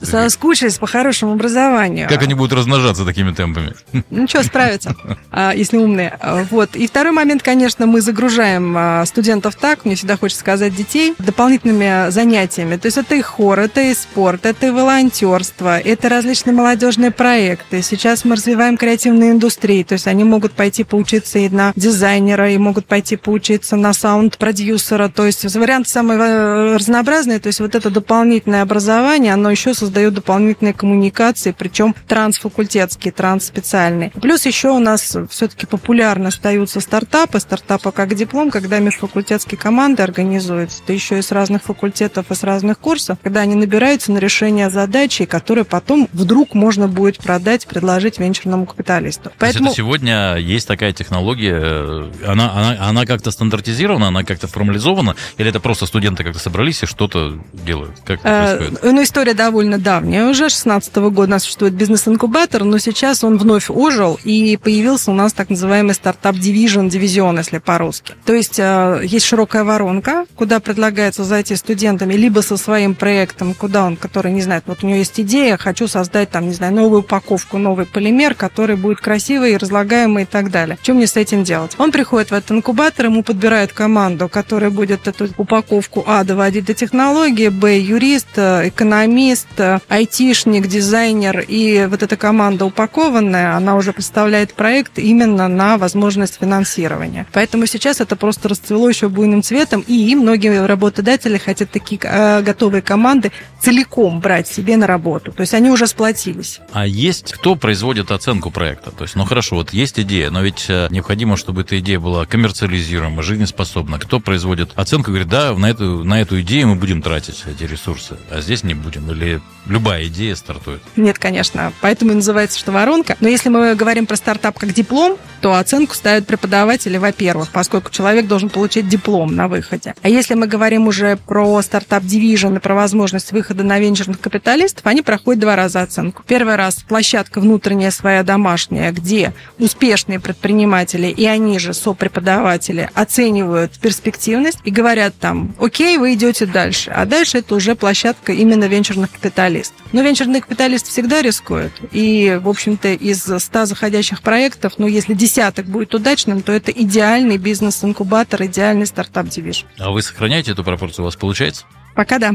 есть, 0.51 0.61
Соскучились 0.61 0.79
по 0.79 0.87
хорошему 0.87 1.33
образованию. 1.33 2.09
Как 2.09 2.21
они 2.23 2.33
будут 2.33 2.53
размножаться 2.53 3.05
такими 3.05 3.31
темпами? 3.31 3.73
Ну 4.09 4.27
что, 4.27 4.43
справятся, 4.43 4.95
а, 5.31 5.53
если 5.55 5.77
умные. 5.77 6.19
Вот. 6.49 6.75
И 6.75 6.87
второй 6.87 7.13
момент, 7.13 7.41
конечно, 7.41 7.85
мы 7.85 8.01
загружаем 8.01 8.75
а, 8.77 9.05
студентов 9.05 9.55
так, 9.55 9.85
мне 9.85 9.95
всегда 9.95 10.17
хочется 10.17 10.41
сказать 10.41 10.75
детей, 10.75 11.15
дополнительными 11.19 12.09
занятиями. 12.11 12.75
То 12.75 12.87
есть 12.87 12.97
это 12.97 13.15
и 13.15 13.21
хор, 13.21 13.59
это 13.59 13.81
и 13.81 13.93
спорт, 13.93 14.45
это 14.45 14.67
и 14.67 14.69
волонтерство, 14.71 15.79
это 15.79 16.09
различные 16.09 16.53
молодежные 16.53 17.11
проекты. 17.11 17.81
Сейчас 17.81 18.25
мы 18.25 18.35
развиваем 18.35 18.75
креативные 18.75 19.31
индустрии, 19.31 19.83
то 19.83 19.93
есть 19.93 20.07
они 20.07 20.25
могут 20.25 20.51
пойти 20.51 20.83
поучиться 20.83 21.39
и 21.39 21.47
на 21.47 21.71
дизайнера, 21.75 22.51
и 22.51 22.57
могут 22.57 22.85
пойти 22.87 23.15
поучиться 23.15 23.77
на 23.77 23.93
саунд-продюсера. 23.93 25.07
То 25.07 25.25
есть 25.25 25.43
варианты 25.55 25.89
самые 25.89 26.19
э, 26.19 26.75
разнообразные. 26.75 27.39
То 27.39 27.47
есть 27.47 27.61
вот 27.61 27.73
это 27.73 27.89
дополнительное 27.89 28.63
образование, 28.63 29.33
оно 29.33 29.49
еще 29.49 29.73
создает 29.73 30.13
дополнительные 30.13 30.40
коммуникации, 30.73 31.53
причем 31.57 31.95
трансфакультетские, 32.07 33.11
трансспециальные. 33.11 34.11
Плюс 34.21 34.45
еще 34.45 34.69
у 34.69 34.79
нас 34.79 35.17
все-таки 35.29 35.65
популярно 35.65 36.29
остаются 36.29 36.79
стартапы. 36.79 37.39
Стартапы 37.39 37.91
как 37.91 38.13
диплом, 38.15 38.51
когда 38.51 38.79
межфакультетские 38.79 39.57
команды 39.57 40.03
организуются. 40.03 40.81
Это 40.83 40.93
еще 40.93 41.19
и 41.19 41.21
с 41.21 41.31
разных 41.31 41.63
факультетов 41.63 42.31
и 42.31 42.35
с 42.35 42.43
разных 42.43 42.79
курсов, 42.79 43.17
когда 43.23 43.41
они 43.41 43.55
набираются 43.55 44.11
на 44.11 44.17
решение 44.17 44.69
задачи, 44.69 45.25
которые 45.25 45.65
потом 45.65 46.09
вдруг 46.13 46.53
можно 46.53 46.87
будет 46.87 47.17
продать, 47.17 47.67
предложить 47.67 48.19
венчурному 48.19 48.65
капиталисту. 48.65 49.23
То 49.23 49.29
есть 49.29 49.39
Поэтому 49.39 49.67
это 49.67 49.75
сегодня 49.77 50.35
есть 50.35 50.67
такая 50.67 50.93
технология, 50.93 51.59
э, 51.61 52.11
она, 52.27 52.51
она, 52.51 52.77
она 52.89 53.05
как-то 53.05 53.31
стандартизирована, 53.31 54.07
она 54.07 54.23
как-то 54.23 54.47
формализована, 54.47 55.15
или 55.37 55.49
это 55.49 55.59
просто 55.59 55.85
студенты 55.85 56.23
как-то 56.23 56.39
собрались 56.39 56.83
и 56.83 56.85
что-то 56.85 57.39
делают? 57.53 57.95
Как 58.05 58.19
это 58.19 58.29
Э, 58.31 58.57
происходит? 58.57 58.83
Ну, 58.83 59.03
история 59.03 59.33
довольно 59.33 59.77
давняя. 59.77 60.25
Уже 60.31 60.47
16 60.47 60.95
года 60.95 61.23
у 61.23 61.27
нас 61.27 61.43
существует 61.43 61.73
бизнес-инкубатор, 61.73 62.63
но 62.63 62.77
сейчас 62.77 63.21
он 63.25 63.37
вновь 63.37 63.69
ожил, 63.69 64.17
и 64.23 64.55
появился 64.55 65.11
у 65.11 65.13
нас 65.13 65.33
так 65.33 65.49
называемый 65.49 65.93
стартап 65.93 66.37
дивизион, 66.37 67.37
если 67.37 67.57
по-русски. 67.57 68.13
То 68.23 68.33
есть 68.33 68.57
э, 68.57 69.01
есть 69.03 69.25
широкая 69.25 69.65
воронка, 69.65 70.25
куда 70.37 70.61
предлагается 70.61 71.25
зайти 71.25 71.57
студентами, 71.57 72.13
либо 72.13 72.39
со 72.39 72.55
своим 72.55 72.95
проектом, 72.95 73.53
куда 73.53 73.83
он, 73.83 73.97
который 73.97 74.31
не 74.31 74.41
знает, 74.41 74.63
вот 74.67 74.85
у 74.85 74.87
него 74.87 74.99
есть 74.99 75.19
идея, 75.19 75.57
хочу 75.57 75.89
создать 75.89 76.29
там, 76.29 76.47
не 76.47 76.53
знаю, 76.53 76.73
новую 76.75 77.01
упаковку, 77.01 77.57
новый 77.57 77.85
полимер, 77.85 78.33
который 78.33 78.77
будет 78.77 79.01
красивый, 79.01 79.57
разлагаемый 79.57 80.23
и 80.23 80.25
так 80.25 80.49
далее. 80.49 80.77
Что 80.81 80.93
мне 80.93 81.07
с 81.07 81.17
этим 81.17 81.43
делать? 81.43 81.75
Он 81.77 81.91
приходит 81.91 82.31
в 82.31 82.33
этот 82.33 82.51
инкубатор, 82.51 83.07
ему 83.07 83.21
подбирают 83.21 83.73
команду, 83.73 84.29
которая 84.29 84.69
будет 84.69 85.09
эту 85.09 85.27
упаковку 85.35 86.05
А 86.07 86.23
доводить 86.23 86.63
до 86.63 86.73
технологии, 86.73 87.49
Б 87.49 87.77
юрист, 87.77 88.29
э, 88.37 88.69
экономист, 88.69 89.49
э, 89.57 89.79
айтишник, 90.21 90.67
дизайнер. 90.67 91.43
И 91.47 91.87
вот 91.89 92.03
эта 92.03 92.15
команда 92.15 92.65
упакованная, 92.65 93.55
она 93.55 93.75
уже 93.75 93.91
представляет 93.91 94.53
проект 94.53 94.99
именно 94.99 95.47
на 95.47 95.77
возможность 95.77 96.37
финансирования. 96.39 97.25
Поэтому 97.33 97.65
сейчас 97.65 98.01
это 98.01 98.15
просто 98.15 98.49
расцвело 98.49 98.89
еще 98.89 99.09
буйным 99.09 99.41
цветом, 99.41 99.83
и 99.87 100.15
многие 100.15 100.65
работодатели 100.65 101.37
хотят 101.37 101.71
такие 101.71 101.99
э, 102.03 102.41
готовые 102.41 102.81
команды 102.81 103.31
целиком 103.59 104.19
брать 104.19 104.47
себе 104.47 104.77
на 104.77 104.87
работу. 104.87 105.31
То 105.31 105.41
есть 105.41 105.53
они 105.53 105.69
уже 105.69 105.87
сплотились. 105.87 106.59
А 106.71 106.85
есть 106.85 107.33
кто 107.33 107.55
производит 107.55 108.11
оценку 108.11 108.51
проекта? 108.51 108.91
То 108.91 109.03
есть, 109.03 109.15
ну 109.15 109.25
хорошо, 109.25 109.55
вот 109.55 109.73
есть 109.73 109.99
идея, 109.99 110.29
но 110.29 110.41
ведь 110.41 110.65
э, 110.69 110.87
необходимо, 110.89 111.37
чтобы 111.37 111.61
эта 111.61 111.79
идея 111.79 111.99
была 111.99 112.25
коммерциализируема, 112.25 113.23
жизнеспособна. 113.23 113.99
Кто 113.99 114.19
производит 114.19 114.71
оценку, 114.75 115.11
говорит, 115.11 115.29
да, 115.29 115.53
на 115.53 115.69
эту, 115.69 116.03
на 116.03 116.21
эту 116.21 116.41
идею 116.41 116.69
мы 116.69 116.75
будем 116.75 117.01
тратить 117.01 117.43
эти 117.47 117.63
ресурсы, 117.63 118.17
а 118.29 118.41
здесь 118.41 118.63
не 118.63 118.73
будем. 118.73 119.09
Или 119.11 119.41
любая 119.65 120.07
идея 120.11 120.35
стартует. 120.35 120.81
Нет, 120.95 121.17
конечно. 121.17 121.73
Поэтому 121.81 122.11
и 122.11 122.15
называется, 122.15 122.59
что 122.59 122.71
воронка. 122.71 123.17
Но 123.19 123.27
если 123.27 123.49
мы 123.49 123.75
говорим 123.75 124.05
про 124.05 124.15
стартап 124.15 124.59
как 124.59 124.73
диплом, 124.73 125.17
то 125.41 125.55
оценку 125.55 125.95
ставят 125.95 126.27
преподаватели, 126.27 126.97
во-первых, 126.97 127.49
поскольку 127.49 127.89
человек 127.89 128.27
должен 128.27 128.49
получить 128.49 128.87
диплом 128.87 129.35
на 129.35 129.47
выходе. 129.47 129.95
А 130.01 130.09
если 130.09 130.35
мы 130.35 130.47
говорим 130.47 130.87
уже 130.87 131.17
про 131.17 131.61
стартап 131.61 132.03
Division 132.03 132.57
и 132.57 132.59
про 132.59 132.75
возможность 132.75 133.31
выхода 133.31 133.63
на 133.63 133.79
венчурных 133.79 134.19
капиталистов, 134.19 134.85
они 134.85 135.01
проходят 135.01 135.41
два 135.41 135.55
раза 135.55 135.81
оценку. 135.81 136.23
Первый 136.27 136.55
раз 136.55 136.83
площадка 136.87 137.39
внутренняя 137.41 137.91
своя 137.91 138.23
домашняя, 138.23 138.91
где 138.91 139.33
успешные 139.57 140.19
предприниматели 140.19 141.07
и 141.07 141.25
они 141.25 141.57
же 141.57 141.73
сопреподаватели 141.73 142.89
оценивают 142.93 143.79
перспективность 143.79 144.59
и 144.63 144.71
говорят 144.71 145.15
там, 145.19 145.55
окей, 145.59 145.97
вы 145.97 146.13
идете 146.13 146.45
дальше. 146.45 146.91
А 146.91 147.05
дальше 147.05 147.39
это 147.39 147.55
уже 147.55 147.75
площадка 147.75 148.33
именно 148.33 148.65
венчурных 148.65 149.11
капиталистов. 149.11 149.75
Но 150.01 150.07
венчурный 150.07 150.41
капиталист 150.41 150.87
всегда 150.87 151.21
рискует. 151.21 151.73
И, 151.91 152.39
в 152.41 152.49
общем-то, 152.49 152.87
из 152.87 153.21
100 153.21 153.65
заходящих 153.65 154.23
проектов, 154.23 154.73
ну, 154.79 154.87
если 154.87 155.13
десяток 155.13 155.67
будет 155.67 155.93
удачным, 155.93 156.41
то 156.41 156.51
это 156.51 156.71
идеальный 156.71 157.37
бизнес-инкубатор, 157.37 158.43
идеальный 158.45 158.87
стартап-дивижн. 158.87 159.67
А 159.77 159.91
вы 159.91 160.01
сохраняете 160.01 160.53
эту 160.53 160.63
пропорцию? 160.63 161.03
У 161.03 161.05
вас 161.05 161.15
получается? 161.15 161.65
Пока 161.93 162.17
да. 162.17 162.31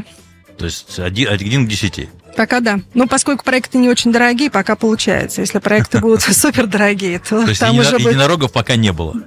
То 0.56 0.66
есть 0.66 0.96
один, 1.00 1.28
один 1.28 1.66
к 1.66 1.68
десяти. 1.68 2.08
Пока 2.37 2.61
да. 2.61 2.81
Но 2.93 3.07
поскольку 3.07 3.45
проекты 3.45 3.78
не 3.78 3.88
очень 3.88 4.12
дорогие, 4.12 4.50
пока 4.50 4.76
получается. 4.76 5.40
Если 5.40 5.59
проекты 5.59 5.99
будут 5.99 6.21
супер 6.33 6.66
дорогие, 6.66 7.19
то 7.19 7.47
там 7.55 7.78
уже 7.78 7.93
будет... 7.93 8.09
единорогов 8.09 8.52
пока 8.52 8.76
не 8.76 8.93
было. 8.93 9.14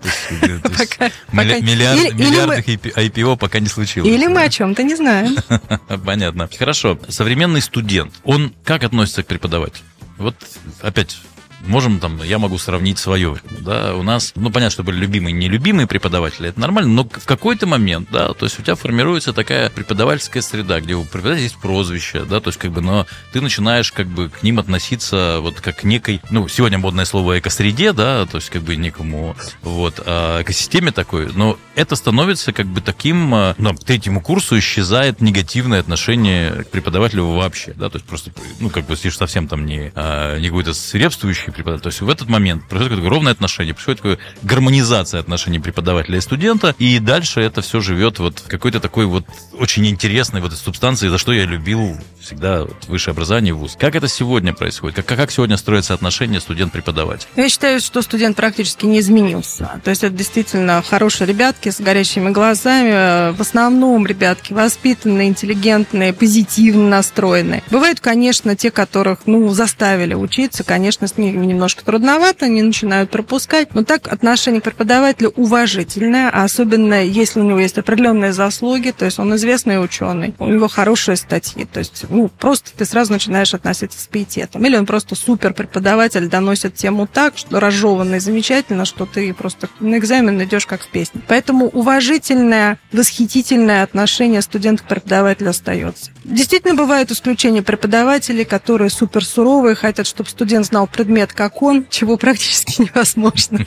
Миллиардных 1.31 2.67
IPO 2.67 3.37
пока 3.37 3.59
не 3.59 3.67
случилось. 3.67 4.09
Или 4.09 4.27
мы 4.27 4.43
о 4.43 4.49
чем-то 4.49 4.83
не 4.83 4.95
знаем. 4.95 5.35
Понятно. 6.05 6.47
Хорошо. 6.57 6.99
Современный 7.09 7.61
студент, 7.61 8.13
он 8.23 8.53
как 8.63 8.83
относится 8.83 9.23
к 9.23 9.27
преподавателю? 9.27 9.83
Вот 10.17 10.35
опять 10.81 11.17
можем 11.65 11.99
там, 11.99 12.21
я 12.23 12.39
могу 12.39 12.57
сравнить 12.57 12.99
свое. 12.99 13.37
Да, 13.61 13.95
у 13.95 14.03
нас, 14.03 14.33
ну, 14.35 14.49
понятно, 14.49 14.71
что 14.71 14.83
были 14.83 14.97
любимые 14.97 15.35
и 15.35 15.37
нелюбимые 15.37 15.87
преподаватели, 15.87 16.49
это 16.49 16.59
нормально, 16.59 16.91
но 16.91 17.03
в 17.03 17.25
какой-то 17.25 17.67
момент, 17.67 18.09
да, 18.11 18.33
то 18.33 18.45
есть 18.45 18.59
у 18.59 18.63
тебя 18.63 18.75
формируется 18.75 19.33
такая 19.33 19.69
преподавательская 19.69 20.41
среда, 20.41 20.79
где 20.79 20.95
у 20.95 21.03
преподавателя 21.03 21.43
есть 21.43 21.57
прозвище, 21.57 22.25
да, 22.25 22.39
то 22.39 22.49
есть 22.49 22.59
как 22.59 22.71
бы, 22.71 22.81
но 22.81 23.05
ты 23.31 23.41
начинаешь 23.41 23.91
как 23.91 24.07
бы 24.07 24.29
к 24.29 24.43
ним 24.43 24.59
относиться 24.59 25.39
вот 25.41 25.61
как 25.61 25.79
к 25.79 25.83
некой, 25.83 26.21
ну, 26.29 26.47
сегодня 26.47 26.77
модное 26.77 27.05
слово 27.05 27.39
экосреде, 27.39 27.93
да, 27.93 28.25
то 28.25 28.37
есть 28.37 28.49
как 28.49 28.63
бы 28.63 28.75
некому 28.75 29.35
вот 29.61 30.01
а, 30.05 30.41
экосистеме 30.41 30.91
такой, 30.91 31.31
но 31.33 31.57
это 31.75 31.95
становится 31.95 32.51
как 32.51 32.67
бы 32.67 32.81
таким, 32.81 33.33
а, 33.33 33.55
ну, 33.57 33.73
к 33.73 33.83
третьему 33.83 34.21
курсу 34.21 34.57
исчезает 34.59 35.21
негативное 35.21 35.79
отношение 35.79 36.63
к 36.63 36.69
преподавателю 36.69 37.25
вообще, 37.25 37.73
да, 37.73 37.89
то 37.89 37.97
есть 37.97 38.05
просто, 38.05 38.31
ну, 38.59 38.69
как 38.69 38.85
бы, 38.85 38.93
если 38.93 39.09
совсем 39.09 39.47
там 39.47 39.65
не, 39.65 39.91
а, 39.95 40.37
не 40.39 40.47
какой-то 40.47 40.73
свирепствующий 40.73 41.48
преподаватель, 41.51 41.83
то 41.83 41.89
есть 41.89 42.01
в 42.01 42.09
этот 42.09 42.29
момент 42.29 42.67
происходит 42.67 42.97
такое 42.97 43.09
ровное 43.09 43.31
отношение, 43.31 43.73
происходит 43.73 44.01
такое 44.01 44.19
гармонизация 44.43 45.19
отношений 45.19 45.59
преподавателя 45.59 46.17
и 46.17 46.21
студента, 46.21 46.75
и 46.77 46.99
дальше 46.99 47.41
это 47.41 47.61
все 47.61 47.79
живет 47.79 48.19
вот 48.19 48.43
какой-то 48.47 48.79
такой 48.79 49.05
вот 49.05 49.25
очень 49.53 49.87
интересной 49.87 50.41
вот 50.41 50.53
субстанции, 50.53 51.07
за 51.07 51.17
что 51.17 51.33
я 51.33 51.45
любил 51.45 51.97
всегда 52.19 52.61
вот, 52.61 52.85
высшее 52.87 53.13
образование, 53.13 53.53
вуз. 53.53 53.75
Как 53.79 53.95
это 53.95 54.07
сегодня 54.07 54.53
происходит? 54.53 54.97
Как, 54.97 55.17
как 55.17 55.31
сегодня 55.31 55.57
строятся 55.57 55.93
отношения 55.93 56.39
студент-преподаватель? 56.39 57.27
Я 57.35 57.49
считаю, 57.49 57.79
что 57.79 58.01
студент 58.01 58.35
практически 58.35 58.85
не 58.85 58.99
изменился. 58.99 59.81
То 59.83 59.89
есть 59.89 60.03
это 60.03 60.15
действительно 60.15 60.83
хорошие 60.87 61.27
ребятки 61.27 61.69
с 61.69 61.79
горящими 61.79 62.29
глазами. 62.29 63.31
В 63.31 63.41
основном 63.41 64.05
ребятки 64.05 64.53
воспитанные, 64.53 65.29
интеллигентные, 65.29 66.13
позитивно 66.13 66.89
настроенные. 66.89 67.63
Бывают, 67.71 67.99
конечно, 67.99 68.55
те, 68.55 68.71
которых 68.71 69.19
ну, 69.25 69.49
заставили 69.49 70.13
учиться. 70.13 70.63
Конечно, 70.63 71.07
с 71.07 71.17
ними 71.17 71.38
немножко 71.45 71.83
трудновато, 71.83 72.45
они 72.45 72.61
начинают 72.61 73.09
пропускать. 73.09 73.73
Но 73.73 73.83
так 73.83 74.11
отношение 74.11 74.61
к 74.61 74.63
преподавателю 74.63 75.33
уважительное, 75.35 76.29
особенно 76.29 77.03
если 77.03 77.39
у 77.39 77.43
него 77.43 77.59
есть 77.59 77.77
определенные 77.77 78.33
заслуги, 78.33 78.91
то 78.91 79.05
есть 79.05 79.19
он 79.19 79.35
известный 79.35 79.83
ученый, 79.83 80.33
у 80.39 80.47
него 80.47 80.67
хорошие 80.67 81.17
статьи. 81.17 81.65
То 81.65 81.79
есть 81.79 82.05
ну, 82.09 82.29
просто 82.29 82.71
ты 82.75 82.85
сразу 82.85 83.11
начинаешь 83.11 83.53
относиться 83.53 83.99
с 83.99 84.07
пиететом. 84.07 84.65
Или 84.65 84.77
он 84.77 84.85
просто 84.85 85.15
супер 85.15 85.53
преподаватель, 85.53 86.27
доносит 86.27 86.75
тему 86.75 87.07
так, 87.11 87.37
что 87.37 87.59
разжеванно 87.59 88.15
и 88.15 88.19
замечательно, 88.19 88.85
что 88.85 89.05
ты 89.05 89.33
просто 89.33 89.69
на 89.79 89.97
экзамен 89.97 90.41
идешь 90.43 90.65
как 90.65 90.81
в 90.81 90.87
песне. 90.87 91.21
Поэтому 91.27 91.67
уважительное, 91.67 92.79
восхитительное 92.91 93.83
отношение 93.83 94.41
студента 94.41 94.83
к 94.83 94.87
преподавателю 94.87 95.49
остается. 95.49 96.11
Действительно, 96.23 96.75
бывают 96.75 97.11
исключения 97.11 97.61
преподавателей, 97.61 98.45
которые 98.45 98.89
супер 98.89 99.23
суровые, 99.23 99.75
хотят, 99.75 100.05
чтобы 100.05 100.29
студент 100.29 100.65
знал 100.65 100.87
предмет, 100.87 101.33
как 101.33 101.61
он, 101.61 101.85
чего 101.89 102.17
практически 102.17 102.81
невозможно. 102.81 103.65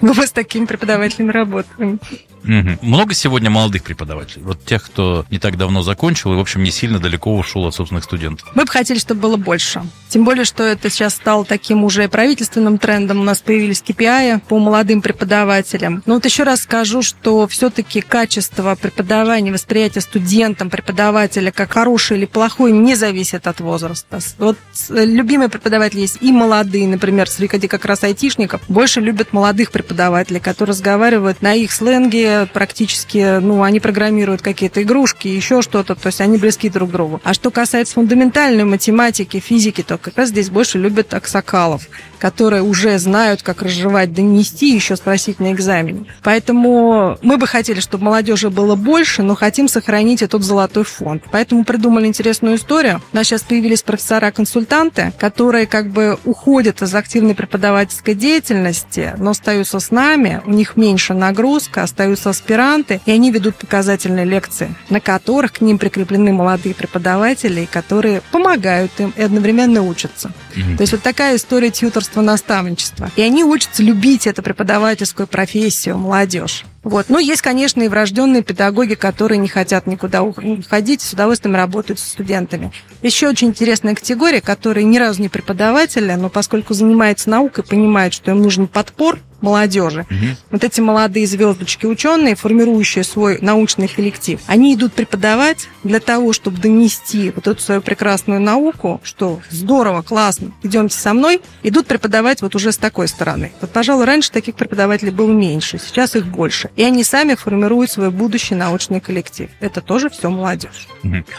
Но 0.00 0.12
мы 0.14 0.26
с 0.26 0.32
такими 0.32 0.66
преподавателями 0.66 1.30
работаем. 1.30 2.00
Много 2.42 3.14
сегодня 3.14 3.50
молодых 3.50 3.82
преподавателей? 3.82 4.44
Вот 4.44 4.64
тех, 4.64 4.84
кто 4.84 5.26
не 5.30 5.38
так 5.38 5.56
давно 5.56 5.82
закончил 5.82 6.32
и, 6.32 6.36
в 6.36 6.40
общем, 6.40 6.62
не 6.62 6.70
сильно 6.70 6.98
далеко 6.98 7.36
ушел 7.36 7.66
от 7.66 7.74
собственных 7.74 8.04
студентов. 8.04 8.48
Мы 8.54 8.64
бы 8.64 8.70
хотели, 8.70 8.98
чтобы 8.98 9.20
было 9.20 9.36
больше. 9.36 9.82
Тем 10.08 10.24
более, 10.24 10.44
что 10.44 10.62
это 10.62 10.90
сейчас 10.90 11.14
стало 11.14 11.44
таким 11.44 11.84
уже 11.84 12.08
правительственным 12.08 12.78
трендом. 12.78 13.20
У 13.20 13.24
нас 13.24 13.40
появились 13.40 13.82
KPI 13.86 14.40
по 14.48 14.58
молодым 14.58 15.02
преподавателям. 15.02 16.02
Но 16.06 16.14
вот 16.14 16.24
еще 16.24 16.44
раз 16.44 16.62
скажу, 16.62 17.02
что 17.02 17.46
все-таки 17.46 18.00
качество 18.00 18.74
преподавания, 18.74 19.52
восприятие 19.52 20.02
студентам 20.02 20.70
преподавателя 20.70 21.50
как 21.50 21.69
хороший 21.70 22.18
или 22.18 22.26
плохой 22.26 22.72
не 22.72 22.94
зависит 22.94 23.46
от 23.46 23.60
возраста. 23.60 24.18
Вот 24.38 24.58
любимые 24.90 25.48
преподаватели 25.48 26.00
есть 26.00 26.18
и 26.20 26.32
молодые, 26.32 26.86
например, 26.86 27.28
среди 27.28 27.68
как 27.68 27.84
раз 27.84 28.04
айтишников, 28.04 28.62
больше 28.68 29.00
любят 29.00 29.32
молодых 29.32 29.70
преподавателей, 29.70 30.40
которые 30.40 30.72
разговаривают 30.72 31.42
на 31.42 31.54
их 31.54 31.72
сленге 31.72 32.46
практически, 32.52 33.38
ну, 33.40 33.62
они 33.62 33.80
программируют 33.80 34.42
какие-то 34.42 34.82
игрушки, 34.82 35.28
еще 35.28 35.62
что-то, 35.62 35.94
то 35.94 36.06
есть 36.06 36.20
они 36.20 36.38
близки 36.38 36.68
друг 36.68 36.90
к 36.90 36.92
другу. 36.92 37.20
А 37.24 37.34
что 37.34 37.50
касается 37.50 37.94
фундаментальной 37.94 38.64
математики, 38.64 39.40
физики, 39.40 39.82
то 39.82 39.98
как 39.98 40.16
раз 40.16 40.30
здесь 40.30 40.50
больше 40.50 40.78
любят 40.78 41.14
аксакалов, 41.14 41.88
которые 42.20 42.62
уже 42.62 42.98
знают, 42.98 43.42
как 43.42 43.62
разжевать, 43.62 44.12
донести, 44.12 44.72
еще 44.72 44.94
спросить 44.94 45.40
на 45.40 45.52
экзамене. 45.52 46.04
Поэтому 46.22 47.18
мы 47.22 47.38
бы 47.38 47.46
хотели, 47.46 47.80
чтобы 47.80 48.04
молодежи 48.04 48.50
было 48.50 48.76
больше, 48.76 49.22
но 49.22 49.34
хотим 49.34 49.68
сохранить 49.68 50.22
этот 50.22 50.44
золотой 50.44 50.84
фонд. 50.84 51.24
Поэтому 51.32 51.64
придумали 51.64 52.06
интересную 52.06 52.56
историю. 52.56 53.00
У 53.12 53.16
нас 53.16 53.26
сейчас 53.26 53.42
появились 53.42 53.82
профессора-консультанты, 53.82 55.12
которые 55.18 55.66
как 55.66 55.88
бы 55.88 56.18
уходят 56.24 56.82
из 56.82 56.94
активной 56.94 57.34
преподавательской 57.34 58.14
деятельности, 58.14 59.14
но 59.16 59.30
остаются 59.30 59.80
с 59.80 59.90
нами, 59.90 60.42
у 60.44 60.50
них 60.50 60.76
меньше 60.76 61.14
нагрузка, 61.14 61.82
остаются 61.82 62.30
аспиранты, 62.30 63.00
и 63.06 63.10
они 63.10 63.30
ведут 63.30 63.56
показательные 63.56 64.26
лекции, 64.26 64.74
на 64.90 65.00
которых 65.00 65.54
к 65.54 65.60
ним 65.62 65.78
прикреплены 65.78 66.32
молодые 66.32 66.74
преподаватели, 66.74 67.66
которые 67.70 68.20
помогают 68.30 68.92
им 68.98 69.14
и 69.16 69.22
одновременно 69.22 69.82
учатся. 69.82 70.32
Mm-hmm. 70.54 70.76
То 70.76 70.82
есть 70.82 70.92
вот 70.92 71.02
такая 71.02 71.36
история 71.36 71.70
тьюторства, 71.70 72.09
наставничества. 72.16 73.10
И 73.16 73.22
они 73.22 73.44
учатся 73.44 73.82
любить 73.82 74.26
эту 74.26 74.42
преподавательскую 74.42 75.26
профессию, 75.26 75.98
молодежь. 75.98 76.64
Вот. 76.82 77.06
Ну, 77.08 77.18
есть, 77.18 77.42
конечно, 77.42 77.82
и 77.82 77.88
врожденные 77.88 78.42
педагоги, 78.42 78.94
которые 78.94 79.38
не 79.38 79.48
хотят 79.48 79.86
никуда 79.86 80.22
уходить, 80.22 81.02
с 81.02 81.12
удовольствием 81.12 81.54
работают 81.54 82.00
с 82.00 82.04
студентами. 82.04 82.72
Еще 83.02 83.28
очень 83.28 83.48
интересная 83.48 83.94
категория, 83.94 84.40
которые 84.40 84.84
ни 84.84 84.98
разу 84.98 85.20
не 85.20 85.28
преподаватели, 85.28 86.12
но 86.14 86.30
поскольку 86.30 86.74
занимается 86.74 87.28
наукой, 87.30 87.64
понимают, 87.64 88.14
что 88.14 88.30
им 88.30 88.42
нужен 88.42 88.66
подпор, 88.66 89.18
молодежи. 89.40 90.06
Угу. 90.10 90.26
Вот 90.50 90.64
эти 90.64 90.80
молодые 90.80 91.26
звездочки 91.26 91.86
ученые, 91.86 92.34
формирующие 92.34 93.04
свой 93.04 93.38
научный 93.40 93.88
коллектив, 93.88 94.40
они 94.46 94.74
идут 94.74 94.92
преподавать 94.92 95.68
для 95.84 96.00
того, 96.00 96.32
чтобы 96.32 96.58
донести 96.58 97.30
вот 97.30 97.46
эту 97.46 97.60
свою 97.60 97.80
прекрасную 97.82 98.40
науку, 98.40 99.00
что 99.04 99.40
здорово, 99.50 100.02
классно, 100.02 100.52
идемте 100.62 100.96
со 100.96 101.14
мной, 101.14 101.40
идут 101.62 101.86
преподавать 101.86 102.42
вот 102.42 102.54
уже 102.54 102.72
с 102.72 102.78
такой 102.78 103.08
стороны. 103.08 103.52
Вот, 103.60 103.70
пожалуй, 103.70 104.04
раньше 104.04 104.30
таких 104.30 104.54
преподавателей 104.54 105.12
было 105.12 105.30
меньше, 105.30 105.78
сейчас 105.78 106.16
их 106.16 106.26
больше. 106.26 106.70
И 106.76 106.82
они 106.82 107.04
сами 107.04 107.34
формируют 107.34 107.90
свой 107.90 108.10
будущий 108.10 108.54
научный 108.54 109.00
коллектив. 109.00 109.50
Это 109.60 109.80
тоже 109.80 110.10
все 110.10 110.30
молодежь. 110.30 110.88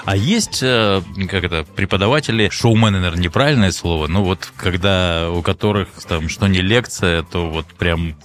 А 0.06 0.16
есть, 0.16 0.60
э, 0.62 1.02
как 1.30 1.44
это, 1.44 1.66
преподаватели, 1.76 2.50
шоумены, 2.50 3.00
наверное, 3.00 3.24
неправильное 3.24 3.72
слово, 3.72 4.08
но 4.08 4.24
вот 4.24 4.52
когда 4.58 5.30
у 5.30 5.42
которых 5.42 5.90
там 6.08 6.30
что 6.30 6.48
не 6.48 6.62
лекция, 6.62 7.24
то 7.24 7.50
вот 7.50 7.66
прям 7.78 7.91
прям 7.92 8.16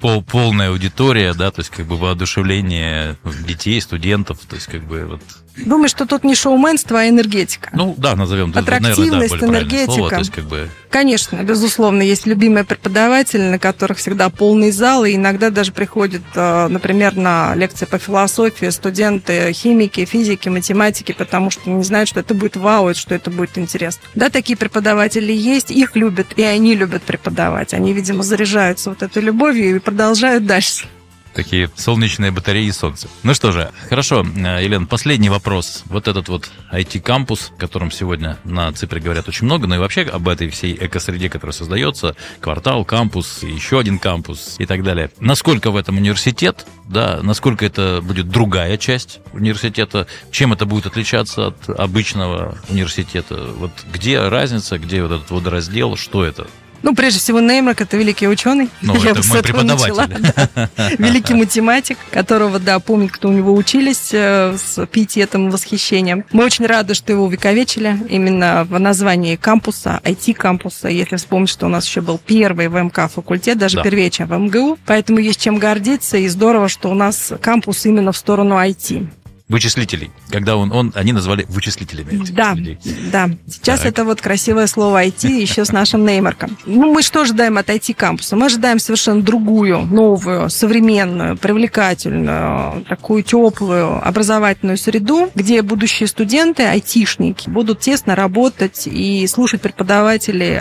пол, 0.00 0.22
полная 0.22 0.70
аудитория, 0.70 1.34
да, 1.34 1.50
то 1.50 1.60
есть 1.60 1.70
как 1.70 1.86
бы 1.86 1.96
воодушевление 1.96 3.16
детей, 3.46 3.80
студентов, 3.80 4.40
то 4.48 4.54
есть 4.56 4.66
как 4.66 4.82
бы 4.84 5.04
вот 5.04 5.22
Думаю, 5.56 5.88
что 5.88 6.04
тут 6.06 6.24
не 6.24 6.34
шоуменство, 6.34 7.00
а 7.00 7.08
энергетика. 7.08 7.70
Ну, 7.72 7.94
да, 7.96 8.16
назовем. 8.16 8.52
Аттрактивность, 8.54 9.32
наверное, 9.32 9.38
да, 9.38 9.46
энергетика. 9.46 9.92
Слово, 9.92 10.10
то 10.10 10.18
есть, 10.18 10.32
как 10.32 10.44
бы... 10.44 10.68
Конечно, 10.90 11.42
безусловно, 11.42 12.02
есть 12.02 12.26
любимые 12.26 12.64
преподаватели, 12.64 13.42
на 13.42 13.58
которых 13.58 13.98
всегда 13.98 14.30
полный 14.30 14.70
зал, 14.70 15.04
и 15.04 15.14
иногда 15.14 15.50
даже 15.50 15.72
приходят, 15.72 16.22
э, 16.34 16.68
например, 16.68 17.16
на 17.16 17.54
лекции 17.54 17.84
по 17.84 17.98
философии 17.98 18.68
студенты 18.70 19.52
химики, 19.52 20.04
физики, 20.04 20.48
математики, 20.48 21.12
потому 21.12 21.50
что 21.50 21.70
не 21.70 21.82
знают, 21.84 22.08
что 22.08 22.20
это 22.20 22.34
будет 22.34 22.56
вау, 22.56 22.94
что 22.94 23.14
это 23.14 23.30
будет 23.30 23.56
интересно. 23.58 24.02
Да, 24.14 24.30
такие 24.30 24.56
преподаватели 24.56 25.32
есть, 25.32 25.70
их 25.70 25.96
любят, 25.96 26.28
и 26.36 26.42
они 26.42 26.74
любят 26.74 27.02
преподавать. 27.02 27.74
Они, 27.74 27.92
видимо, 27.92 28.22
заряжаются 28.22 28.90
вот 28.90 29.02
этой 29.02 29.22
любовью 29.22 29.76
и 29.76 29.78
продолжают 29.78 30.46
дальше 30.46 30.86
такие 31.34 31.70
солнечные 31.76 32.30
батареи 32.30 32.66
и 32.66 32.72
солнце. 32.72 33.08
Ну 33.22 33.34
что 33.34 33.52
же, 33.52 33.70
хорошо, 33.88 34.24
э, 34.24 34.64
Елена, 34.64 34.86
последний 34.86 35.28
вопрос. 35.28 35.82
Вот 35.86 36.08
этот 36.08 36.28
вот 36.28 36.50
IT-кампус, 36.72 37.52
о 37.56 37.60
котором 37.60 37.90
сегодня 37.90 38.38
на 38.44 38.72
Ципре 38.72 39.00
говорят 39.00 39.28
очень 39.28 39.46
много, 39.46 39.66
но 39.66 39.76
и 39.76 39.78
вообще 39.78 40.02
об 40.02 40.28
этой 40.28 40.48
всей 40.48 40.74
экосреде, 40.74 41.28
которая 41.28 41.52
создается, 41.52 42.16
квартал, 42.40 42.84
кампус, 42.84 43.42
еще 43.42 43.78
один 43.78 43.98
кампус 43.98 44.56
и 44.58 44.66
так 44.66 44.82
далее. 44.82 45.10
Насколько 45.20 45.70
в 45.70 45.76
этом 45.76 45.96
университет, 45.98 46.66
да, 46.88 47.20
насколько 47.22 47.64
это 47.64 48.00
будет 48.02 48.28
другая 48.28 48.76
часть 48.76 49.20
университета, 49.32 50.06
чем 50.30 50.52
это 50.52 50.66
будет 50.66 50.86
отличаться 50.86 51.48
от 51.48 51.68
обычного 51.68 52.56
университета, 52.68 53.48
вот 53.56 53.72
где 53.92 54.28
разница, 54.28 54.78
где 54.78 55.02
вот 55.02 55.12
этот 55.12 55.30
водораздел, 55.30 55.96
что 55.96 56.24
это? 56.24 56.46
Ну, 56.84 56.94
прежде 56.94 57.18
всего, 57.18 57.40
Неймрак– 57.40 57.80
это 57.80 57.96
великий 57.96 58.28
ученый. 58.28 58.68
Ну, 58.82 58.94
Я 59.02 59.12
это 59.12 59.26
мой 59.26 59.42
преподаватель. 59.42 59.94
Начала, 59.94 60.06
да. 60.76 60.90
Великий 60.98 61.32
математик, 61.32 61.96
которого, 62.10 62.58
да, 62.58 62.78
помнит, 62.78 63.10
кто 63.10 63.30
у 63.30 63.32
него 63.32 63.54
учились 63.54 64.10
э, 64.12 64.54
с 64.58 64.86
пиететом, 64.86 65.50
восхищением. 65.50 66.26
Мы 66.30 66.44
очень 66.44 66.66
рады, 66.66 66.92
что 66.92 67.10
его 67.10 67.24
увековечили 67.24 67.98
именно 68.10 68.66
в 68.68 68.78
названии 68.78 69.36
кампуса, 69.36 69.98
IT-кампуса. 70.04 70.88
Если 70.88 71.16
вспомнить, 71.16 71.48
что 71.48 71.64
у 71.64 71.70
нас 71.70 71.86
еще 71.86 72.02
был 72.02 72.20
первый 72.24 72.68
ВМК 72.68 73.10
факультет, 73.10 73.56
даже 73.56 73.76
да. 73.76 73.82
первее, 73.82 74.10
чем 74.10 74.28
в 74.28 74.38
МГУ. 74.38 74.78
Поэтому 74.84 75.20
есть 75.20 75.40
чем 75.40 75.56
гордиться, 75.56 76.18
и 76.18 76.28
здорово, 76.28 76.68
что 76.68 76.90
у 76.90 76.94
нас 76.94 77.32
кампус 77.40 77.86
именно 77.86 78.12
в 78.12 78.16
сторону 78.18 78.56
IT. 78.56 79.06
Вычислителей. 79.48 80.10
Когда 80.30 80.56
он, 80.56 80.72
он 80.72 80.92
они 80.94 81.12
назвали 81.12 81.44
вычислителями. 81.48 82.22
этих 82.22 82.34
Да, 82.34 82.54
людей. 82.54 82.78
да. 83.12 83.28
Сейчас 83.46 83.80
Так. 83.80 83.88
это 83.88 84.04
вот 84.04 84.20
красивое 84.22 84.66
слово 84.66 85.04
IT 85.04 85.28
еще 85.28 85.64
с 85.66 85.72
нашим 85.72 86.06
неймарком. 86.06 86.56
Ну, 86.64 86.92
мы 86.92 87.02
что 87.02 87.22
ожидаем 87.22 87.58
от 87.58 87.68
IT-кампуса? 87.68 88.36
Мы 88.36 88.46
ожидаем 88.46 88.78
совершенно 88.78 89.20
другую, 89.22 89.80
новую, 89.80 90.48
современную, 90.48 91.36
привлекательную, 91.36 92.84
такую 92.88 93.22
теплую 93.22 94.06
образовательную 94.06 94.78
среду, 94.78 95.30
где 95.34 95.60
будущие 95.62 96.06
студенты, 96.06 96.62
айтишники, 96.64 97.48
будут 97.50 97.80
тесно 97.80 98.14
работать 98.14 98.86
и 98.86 99.26
слушать 99.26 99.60
преподавателей 99.60 100.60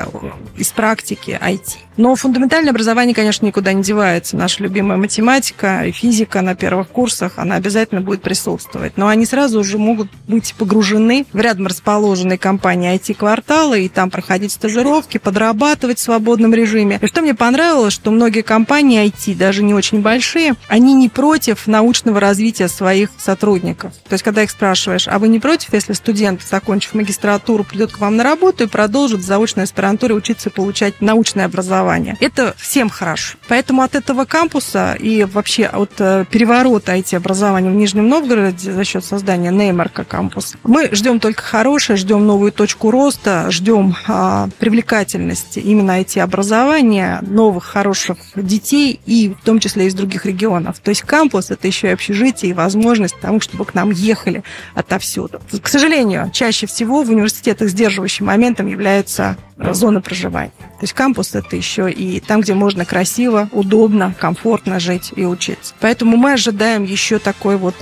из 0.57 0.71
практики 0.71 1.39
IT. 1.41 1.77
Но 1.95 2.15
фундаментальное 2.15 2.71
образование, 2.71 3.13
конечно, 3.13 3.45
никуда 3.45 3.71
не 3.71 3.83
девается. 3.83 4.35
Наша 4.35 4.63
любимая 4.63 4.97
математика 4.97 5.83
и 5.85 5.91
физика 5.91 6.41
на 6.41 6.55
первых 6.55 6.87
курсах, 6.89 7.33
она 7.37 7.55
обязательно 7.55 8.01
будет 8.01 8.23
присутствовать. 8.23 8.72
Но 8.95 9.07
они 9.07 9.25
сразу 9.25 9.59
уже 9.59 9.77
могут 9.77 10.09
быть 10.27 10.53
погружены 10.57 11.25
в 11.33 11.39
рядом 11.39 11.67
расположенной 11.67 12.37
компании 12.37 12.95
IT-кварталы 12.95 13.85
и 13.85 13.89
там 13.89 14.09
проходить 14.09 14.51
стажировки, 14.51 15.17
подрабатывать 15.17 15.99
в 15.99 16.01
свободном 16.01 16.53
режиме. 16.53 16.99
И 17.01 17.07
что 17.07 17.21
мне 17.21 17.33
понравилось, 17.33 17.93
что 17.93 18.11
многие 18.11 18.41
компании 18.41 19.05
IT, 19.05 19.35
даже 19.35 19.63
не 19.63 19.73
очень 19.73 20.01
большие, 20.01 20.55
они 20.67 20.93
не 20.93 21.09
против 21.09 21.67
научного 21.67 22.19
развития 22.19 22.67
своих 22.67 23.09
сотрудников. 23.17 23.93
То 24.07 24.13
есть, 24.13 24.23
когда 24.23 24.43
их 24.43 24.51
спрашиваешь, 24.51 25.07
а 25.07 25.19
вы 25.19 25.27
не 25.27 25.39
против, 25.39 25.73
если 25.73 25.93
студент, 25.93 26.41
закончив 26.41 26.93
магистратуру, 26.93 27.63
придет 27.63 27.91
к 27.91 27.99
вам 27.99 28.17
на 28.17 28.23
работу 28.23 28.63
и 28.63 28.67
продолжит 28.67 29.19
в 29.19 29.25
заочной 29.25 29.63
аспирантуре 29.63 30.15
учиться 30.15 30.49
и 30.49 30.51
получать 30.51 31.01
научное 31.01 31.45
образование? 31.45 32.17
Это 32.19 32.55
всем 32.57 32.89
хорошо. 32.89 33.37
Поэтому 33.47 33.81
от 33.81 33.95
этого 33.95 34.25
кампуса 34.25 34.95
и 34.99 35.23
вообще 35.23 35.65
от 35.65 35.91
э, 35.99 36.25
переворота 36.29 36.95
IT-образования 36.95 37.69
в 37.69 37.75
Нижнем 37.75 38.07
Новгороде 38.07 38.62
за 38.71 38.83
счет 38.83 39.03
создания 39.03 39.51
Неймарка 39.51 40.03
кампуса, 40.03 40.57
мы 40.63 40.89
ждем 40.91 41.19
только 41.19 41.41
хорошее, 41.41 41.97
ждем 41.97 42.25
новую 42.25 42.51
точку 42.51 42.91
роста, 42.91 43.47
ждем 43.49 43.95
а, 44.07 44.49
привлекательности 44.59 45.59
именно 45.59 45.99
IT-образования, 46.01 47.19
новых 47.21 47.63
хороших 47.63 48.17
детей 48.35 48.99
и 49.05 49.29
в 49.29 49.43
том 49.43 49.59
числе 49.59 49.87
из 49.87 49.93
других 49.93 50.25
регионов. 50.25 50.79
То 50.79 50.89
есть 50.89 51.01
кампус 51.01 51.51
это 51.51 51.67
еще 51.67 51.87
и 51.87 51.91
общежитие 51.91 52.51
и 52.51 52.53
возможность 52.53 53.19
тому, 53.19 53.39
чтобы 53.39 53.65
к 53.65 53.73
нам 53.73 53.91
ехали 53.91 54.43
отовсюду. 54.75 55.41
К 55.61 55.67
сожалению, 55.67 56.29
чаще 56.33 56.67
всего 56.67 57.03
в 57.03 57.09
университетах 57.09 57.69
сдерживающим 57.69 58.25
моментом 58.25 58.67
является 58.67 59.37
э, 59.57 59.73
зона 59.73 60.01
проживания. 60.01 60.51
То 60.83 60.85
есть 60.85 60.95
кампус 60.95 61.33
это 61.33 61.55
еще 61.55 61.89
и 61.89 62.19
там, 62.19 62.41
где 62.41 62.53
можно 62.53 62.83
красиво, 62.83 63.47
удобно, 63.53 64.13
комфортно 64.19 64.81
жить 64.81 65.13
и 65.15 65.23
учиться. 65.23 65.73
Поэтому 65.79 66.17
мы 66.17 66.33
ожидаем 66.33 66.83
еще 66.83 67.19
такой 67.19 67.55
вот 67.55 67.73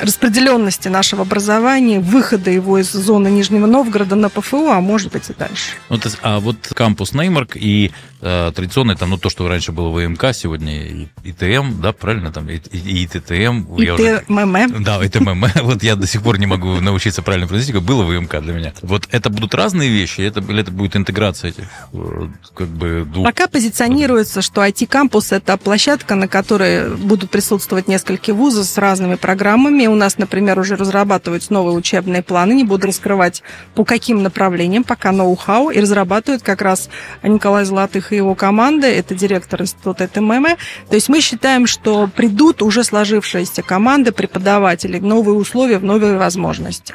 распределенности 0.00 0.88
нашего 0.88 1.20
образования, 1.20 2.00
выхода 2.00 2.50
его 2.50 2.78
из 2.78 2.90
зоны 2.90 3.28
Нижнего 3.28 3.66
Новгорода 3.66 4.16
на 4.16 4.30
ПФУ, 4.30 4.70
а 4.70 4.80
может 4.80 5.12
быть 5.12 5.28
и 5.28 5.34
дальше. 5.34 5.72
Ну, 5.90 5.98
то 5.98 6.08
есть, 6.08 6.18
а 6.22 6.40
вот 6.40 6.56
кампус 6.74 7.12
Неймарк 7.12 7.58
и 7.58 7.92
э, 8.20 8.52
традиционный 8.54 8.96
там, 8.96 9.10
ну, 9.10 9.18
то, 9.18 9.30
что 9.30 9.48
раньше 9.48 9.72
было 9.72 9.90
ВМК, 9.90 10.32
сегодня 10.32 11.08
ИТМ, 11.24 11.80
да, 11.80 11.92
правильно, 11.92 12.32
там, 12.32 12.48
и, 12.48 12.56
и, 12.56 13.02
и 13.02 13.06
ТТМ. 13.06 13.74
И 13.76 13.84
я 13.84 13.94
уже- 13.94 14.24
ТММ. 14.26 14.82
Да, 14.84 15.04
это 15.04 15.20
ММ. 15.22 15.46
Вот 15.62 15.82
я 15.82 15.96
до 15.96 16.06
сих 16.06 16.22
пор 16.22 16.38
не 16.38 16.46
могу 16.46 16.80
научиться 16.80 17.22
правильно 17.22 17.46
произносить, 17.46 17.74
как 17.74 17.82
было 17.82 18.04
ВМК 18.04 18.40
для 18.40 18.52
меня. 18.54 18.72
Вот 18.82 19.08
это 19.10 19.30
будут 19.30 19.54
разные 19.54 19.88
вещи, 19.90 20.20
это, 20.20 20.40
или 20.40 20.60
это 20.60 20.70
будет 20.70 20.96
интеграция 20.96 21.50
этих, 21.50 21.64
э, 21.92 22.28
как 22.54 22.68
бы, 22.68 23.04
двух... 23.04 23.24
Пока 23.26 23.48
позиционируется, 23.48 24.42
что 24.42 24.64
IT-кампус– 24.64 25.30
это 25.32 25.56
площадка, 25.56 26.14
на 26.14 26.28
которой 26.28 26.96
будут 26.96 27.30
присутствовать 27.30 27.88
несколько 27.88 28.32
вузов 28.34 28.66
с 28.66 28.78
разными 28.78 29.16
программами. 29.16 29.86
У 29.86 29.94
нас, 29.94 30.18
например, 30.18 30.58
уже 30.58 30.76
разрабатываются 30.76 31.52
новые 31.52 31.76
учебные 31.76 32.22
планы. 32.22 32.54
Не 32.54 32.64
буду 32.64 32.86
раскрывать, 32.86 33.42
по 33.74 33.84
каким 33.84 34.22
направлениям, 34.22 34.84
пока 34.84 35.12
ноу-хау. 35.12 35.70
И 35.70 35.80
разрабатывает 35.80 36.42
как 36.42 36.62
раз 36.62 36.88
Николай 37.22 37.64
Золотых 37.64 38.05
и 38.12 38.16
его 38.16 38.34
команда. 38.34 38.86
Это 38.86 39.14
директор 39.14 39.62
института 39.62 40.08
ТММ. 40.08 40.46
То 40.88 40.94
есть 40.94 41.08
мы 41.08 41.20
считаем, 41.20 41.66
что 41.66 42.08
придут 42.14 42.62
уже 42.62 42.84
сложившиеся 42.84 43.62
команды 43.62 44.12
преподавателей 44.12 45.00
новые 45.00 45.36
условия, 45.36 45.78
новые 45.78 46.18
возможности. 46.18 46.94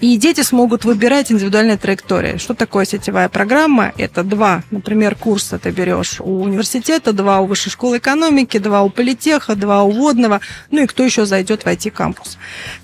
И 0.00 0.16
дети 0.16 0.42
смогут 0.42 0.84
выбирать 0.84 1.32
индивидуальные 1.32 1.76
траектории. 1.76 2.38
Что 2.38 2.54
такое 2.54 2.84
сетевая 2.84 3.28
программа? 3.28 3.92
Это 3.96 4.22
два, 4.22 4.62
например, 4.70 5.14
курса 5.14 5.58
ты 5.58 5.70
берешь 5.70 6.20
у 6.20 6.42
университета, 6.42 7.12
два 7.12 7.40
у 7.40 7.46
высшей 7.46 7.70
школы 7.70 7.98
экономики, 7.98 8.58
два 8.58 8.82
у 8.82 8.90
политеха, 8.90 9.54
два 9.54 9.82
у 9.82 9.90
водного, 9.90 10.40
ну 10.70 10.82
и 10.82 10.86
кто 10.86 11.02
еще 11.02 11.26
зайдет 11.26 11.62
в 11.62 11.66
IT-кампус. 11.66 12.38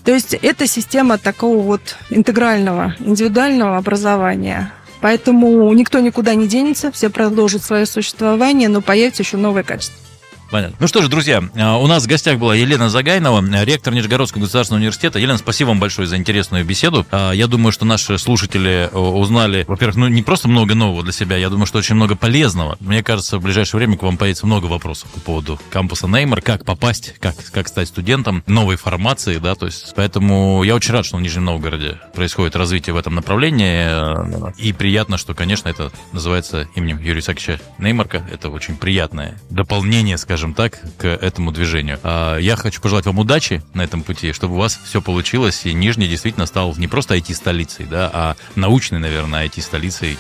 То 0.05 0.13
есть 0.13 0.35
это 0.35 0.67
система 0.67 1.19
такого 1.19 1.61
вот 1.63 1.97
интегрального, 2.11 2.95
индивидуального 3.01 3.77
образования. 3.77 4.73
Поэтому 5.01 5.73
никто 5.75 6.01
никуда 6.01 6.35
не 6.35 6.49
денется, 6.49 6.91
все 6.91 7.11
продолжат 7.11 7.63
свое 7.63 7.87
существование, 7.87 8.69
но 8.69 8.81
появится 8.81 9.23
еще 9.23 9.37
новое 9.37 9.63
качество. 9.63 10.08
Понятно. 10.51 10.77
Ну 10.81 10.87
что 10.87 11.03
ж, 11.03 11.09
друзья, 11.09 11.43
а, 11.57 11.77
у 11.77 11.87
нас 11.87 12.05
в 12.05 12.07
гостях 12.07 12.39
была 12.39 12.55
Елена 12.55 12.89
Загайнова, 12.89 13.45
ректор 13.65 13.93
Нижегородского 13.93 14.43
государственного 14.43 14.81
университета. 14.81 15.19
Елена, 15.19 15.37
спасибо 15.37 15.69
вам 15.69 15.79
большое 15.81 16.09
за 16.09 16.17
интересную 16.17 16.65
беседу. 16.65 17.07
А, 17.11 17.33
Я 17.33 17.49
думаю, 17.49 17.71
что 17.71 17.85
наши 17.85 18.17
слушатели 18.17 18.89
э, 18.91 18.97
узнали, 18.97 19.67
во-первых, 19.69 19.97
ну 19.97 20.09
не 20.09 20.23
просто 20.23 20.49
много 20.49 20.75
нового 20.75 21.03
для 21.03 21.13
себя, 21.13 21.37
я 21.37 21.51
думаю, 21.51 21.67
что 21.67 21.79
очень 21.79 21.97
много 21.97 22.17
полезного. 22.17 22.79
Мне 22.81 23.03
кажется, 23.03 23.39
в 23.39 23.43
ближайшее 23.43 23.79
время 23.79 23.99
к 23.99 24.03
вам 24.03 24.17
появится 24.17 24.47
много 24.47 24.65
вопросов 24.67 25.11
по 25.11 25.21
поводу 25.21 25.61
кампуса 25.71 26.07
Неймар, 26.07 26.41
как 26.41 26.65
попасть, 26.65 27.15
как, 27.21 27.35
как 27.53 27.69
стать 27.69 27.89
студентом, 27.89 28.43
новой 28.47 28.77
формации, 28.77 29.37
да, 29.37 29.55
то 29.55 29.67
есть, 29.67 29.93
поэтому 29.97 30.63
я 30.63 30.75
очень 30.75 30.95
рад, 30.95 31.05
что 31.05 31.19
в 31.19 31.21
Нижнем 31.21 31.45
Новгороде 31.45 31.99
происходит 32.15 32.57
развитие 32.57 32.95
в 32.95 32.97
этом 32.97 33.15
направлении, 33.15 34.57
и 34.59 34.73
приятно, 34.73 35.19
что, 35.19 35.35
конечно, 35.35 35.69
это 35.69 35.93
называется 36.13 36.69
именем 36.75 36.99
Юрия 37.01 37.21
Исааковича 37.21 37.61
Неймарка, 37.79 38.27
это 38.33 38.49
очень 38.49 38.77
приятное 38.77 39.39
дополнение, 39.51 40.17
скажем 40.17 40.38
так, 40.55 40.81
к 40.97 41.07
этому 41.07 41.53
движению. 41.53 41.99
А 42.03 42.37
Я 42.39 42.57
хочу 42.57 42.81
пожелать 42.81 43.07
вам 43.07 43.19
удачи 43.19 43.63
на 43.75 43.83
этом 43.83 44.03
пути, 44.03 44.33
чтобы 44.33 44.55
у 44.55 44.59
вас 44.59 44.79
все 44.85 45.01
получилось, 45.01 45.67
и 45.67 45.73
Нижний 45.73 46.09
действительно 46.09 46.47
стал 46.47 46.75
не 46.77 46.89
просто 46.89 47.17
IT-столицей, 47.17 47.87
да, 47.87 48.11
а 48.13 48.37
научной, 48.55 48.99
наверное, 48.99 49.47
IT-столицей 49.47 50.19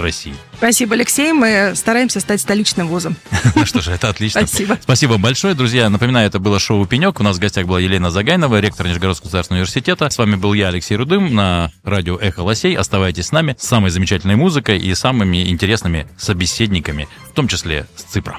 России. 0.00 0.34
Спасибо, 0.56 0.94
Алексей. 0.94 1.32
Мы 1.32 1.72
стараемся 1.74 2.20
стать 2.20 2.40
столичным 2.40 2.88
вузом. 2.88 3.16
Ну 3.54 3.66
что 3.66 3.80
же, 3.80 3.90
это 3.92 4.08
отлично. 4.08 4.46
Спасибо. 4.46 4.78
Спасибо 4.80 5.18
большое, 5.18 5.54
друзья. 5.54 5.88
Напоминаю, 5.90 6.28
это 6.28 6.38
было 6.38 6.58
шоу 6.58 6.86
«Пенек». 6.86 7.18
У 7.18 7.22
нас 7.22 7.36
в 7.36 7.40
гостях 7.40 7.66
была 7.66 7.80
Елена 7.80 8.10
Загайнова, 8.10 8.60
ректор 8.60 8.86
Нижегородского 8.86 9.26
государственного 9.26 9.62
университета. 9.62 10.08
С 10.08 10.18
вами 10.18 10.36
был 10.36 10.52
я, 10.52 10.68
Алексей 10.68 10.96
Рудым, 10.96 11.34
на 11.34 11.72
радио 11.82 12.16
«Эхо 12.18 12.40
Лосей». 12.40 12.76
Оставайтесь 12.76 13.26
с 13.26 13.32
нами 13.32 13.56
с 13.58 13.66
самой 13.66 13.90
замечательной 13.90 14.36
музыкой 14.36 14.78
и 14.78 14.94
самыми 14.94 15.48
интересными 15.48 16.06
собеседниками, 16.18 17.08
в 17.30 17.34
том 17.34 17.48
числе 17.48 17.86
с 17.96 18.02
Ципра. 18.02 18.38